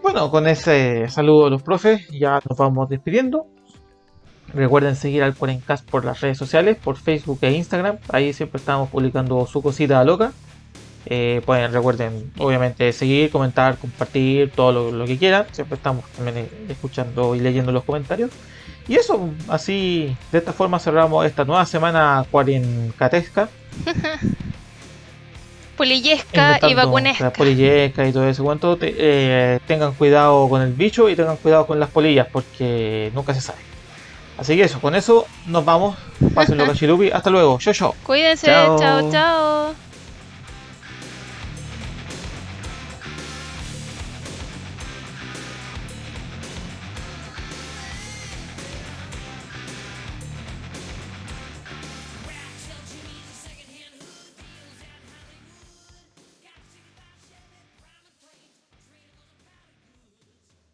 Bueno, 0.03 0.29
con 0.29 0.47
ese 0.47 1.07
saludo 1.09 1.47
a 1.47 1.49
los 1.49 1.63
profes, 1.63 2.07
ya 2.11 2.39
nos 2.47 2.57
vamos 2.57 2.87
despidiendo. 2.89 3.47
Recuerden 4.53 4.95
seguir 4.95 5.23
al 5.23 5.35
Cuarencast 5.35 5.89
por 5.89 6.05
las 6.05 6.21
redes 6.21 6.37
sociales, 6.37 6.77
por 6.81 6.95
Facebook 6.95 7.39
e 7.41 7.51
Instagram. 7.51 7.97
Ahí 8.09 8.31
siempre 8.31 8.59
estamos 8.59 8.89
publicando 8.89 9.45
su 9.45 9.61
cosita 9.61 10.01
loca. 10.05 10.31
Eh, 11.05 11.41
pueden, 11.45 11.71
recuerden, 11.73 12.31
obviamente, 12.37 12.91
seguir, 12.93 13.29
comentar, 13.29 13.77
compartir, 13.77 14.51
todo 14.51 14.71
lo, 14.71 14.91
lo 14.91 15.05
que 15.05 15.17
quieran. 15.17 15.45
Siempre 15.51 15.75
estamos 15.75 16.05
también 16.15 16.37
eh, 16.37 16.49
escuchando 16.69 17.35
y 17.35 17.39
leyendo 17.39 17.71
los 17.73 17.83
comentarios. 17.83 18.31
Y 18.87 18.95
eso, 18.95 19.29
así, 19.49 20.15
de 20.31 20.37
esta 20.37 20.53
forma 20.53 20.79
cerramos 20.79 21.25
esta 21.25 21.43
nueva 21.43 21.65
semana 21.65 22.25
cuarencatesca. 22.31 23.49
Polillesca 25.77 26.59
y 26.67 26.73
vacunesca. 26.73 27.29
Polillesca 27.31 28.07
y 28.07 28.11
todo 28.11 28.27
ese 28.27 28.41
cuento. 28.41 28.77
Te- 28.77 28.95
eh, 28.97 29.59
tengan 29.67 29.93
cuidado 29.93 30.49
con 30.49 30.61
el 30.61 30.73
bicho 30.73 31.07
y 31.09 31.15
tengan 31.15 31.37
cuidado 31.37 31.67
con 31.67 31.79
las 31.79 31.89
polillas 31.91 32.27
porque 32.31 33.11
nunca 33.13 33.33
se 33.33 33.41
sabe. 33.41 33.59
Así 34.39 34.55
que 34.55 34.63
eso, 34.63 34.79
con 34.79 34.95
eso 34.95 35.27
nos 35.47 35.63
vamos. 35.65 35.95
Pásenlo 36.33 36.65
cachirupi. 36.67 37.11
Hasta 37.11 37.29
luego. 37.29 37.59
Yo, 37.59 37.71
yo. 37.73 37.93
Cuídense, 38.03 38.47
Chao. 38.47 38.79
chao, 38.79 39.11
chao. 39.11 39.86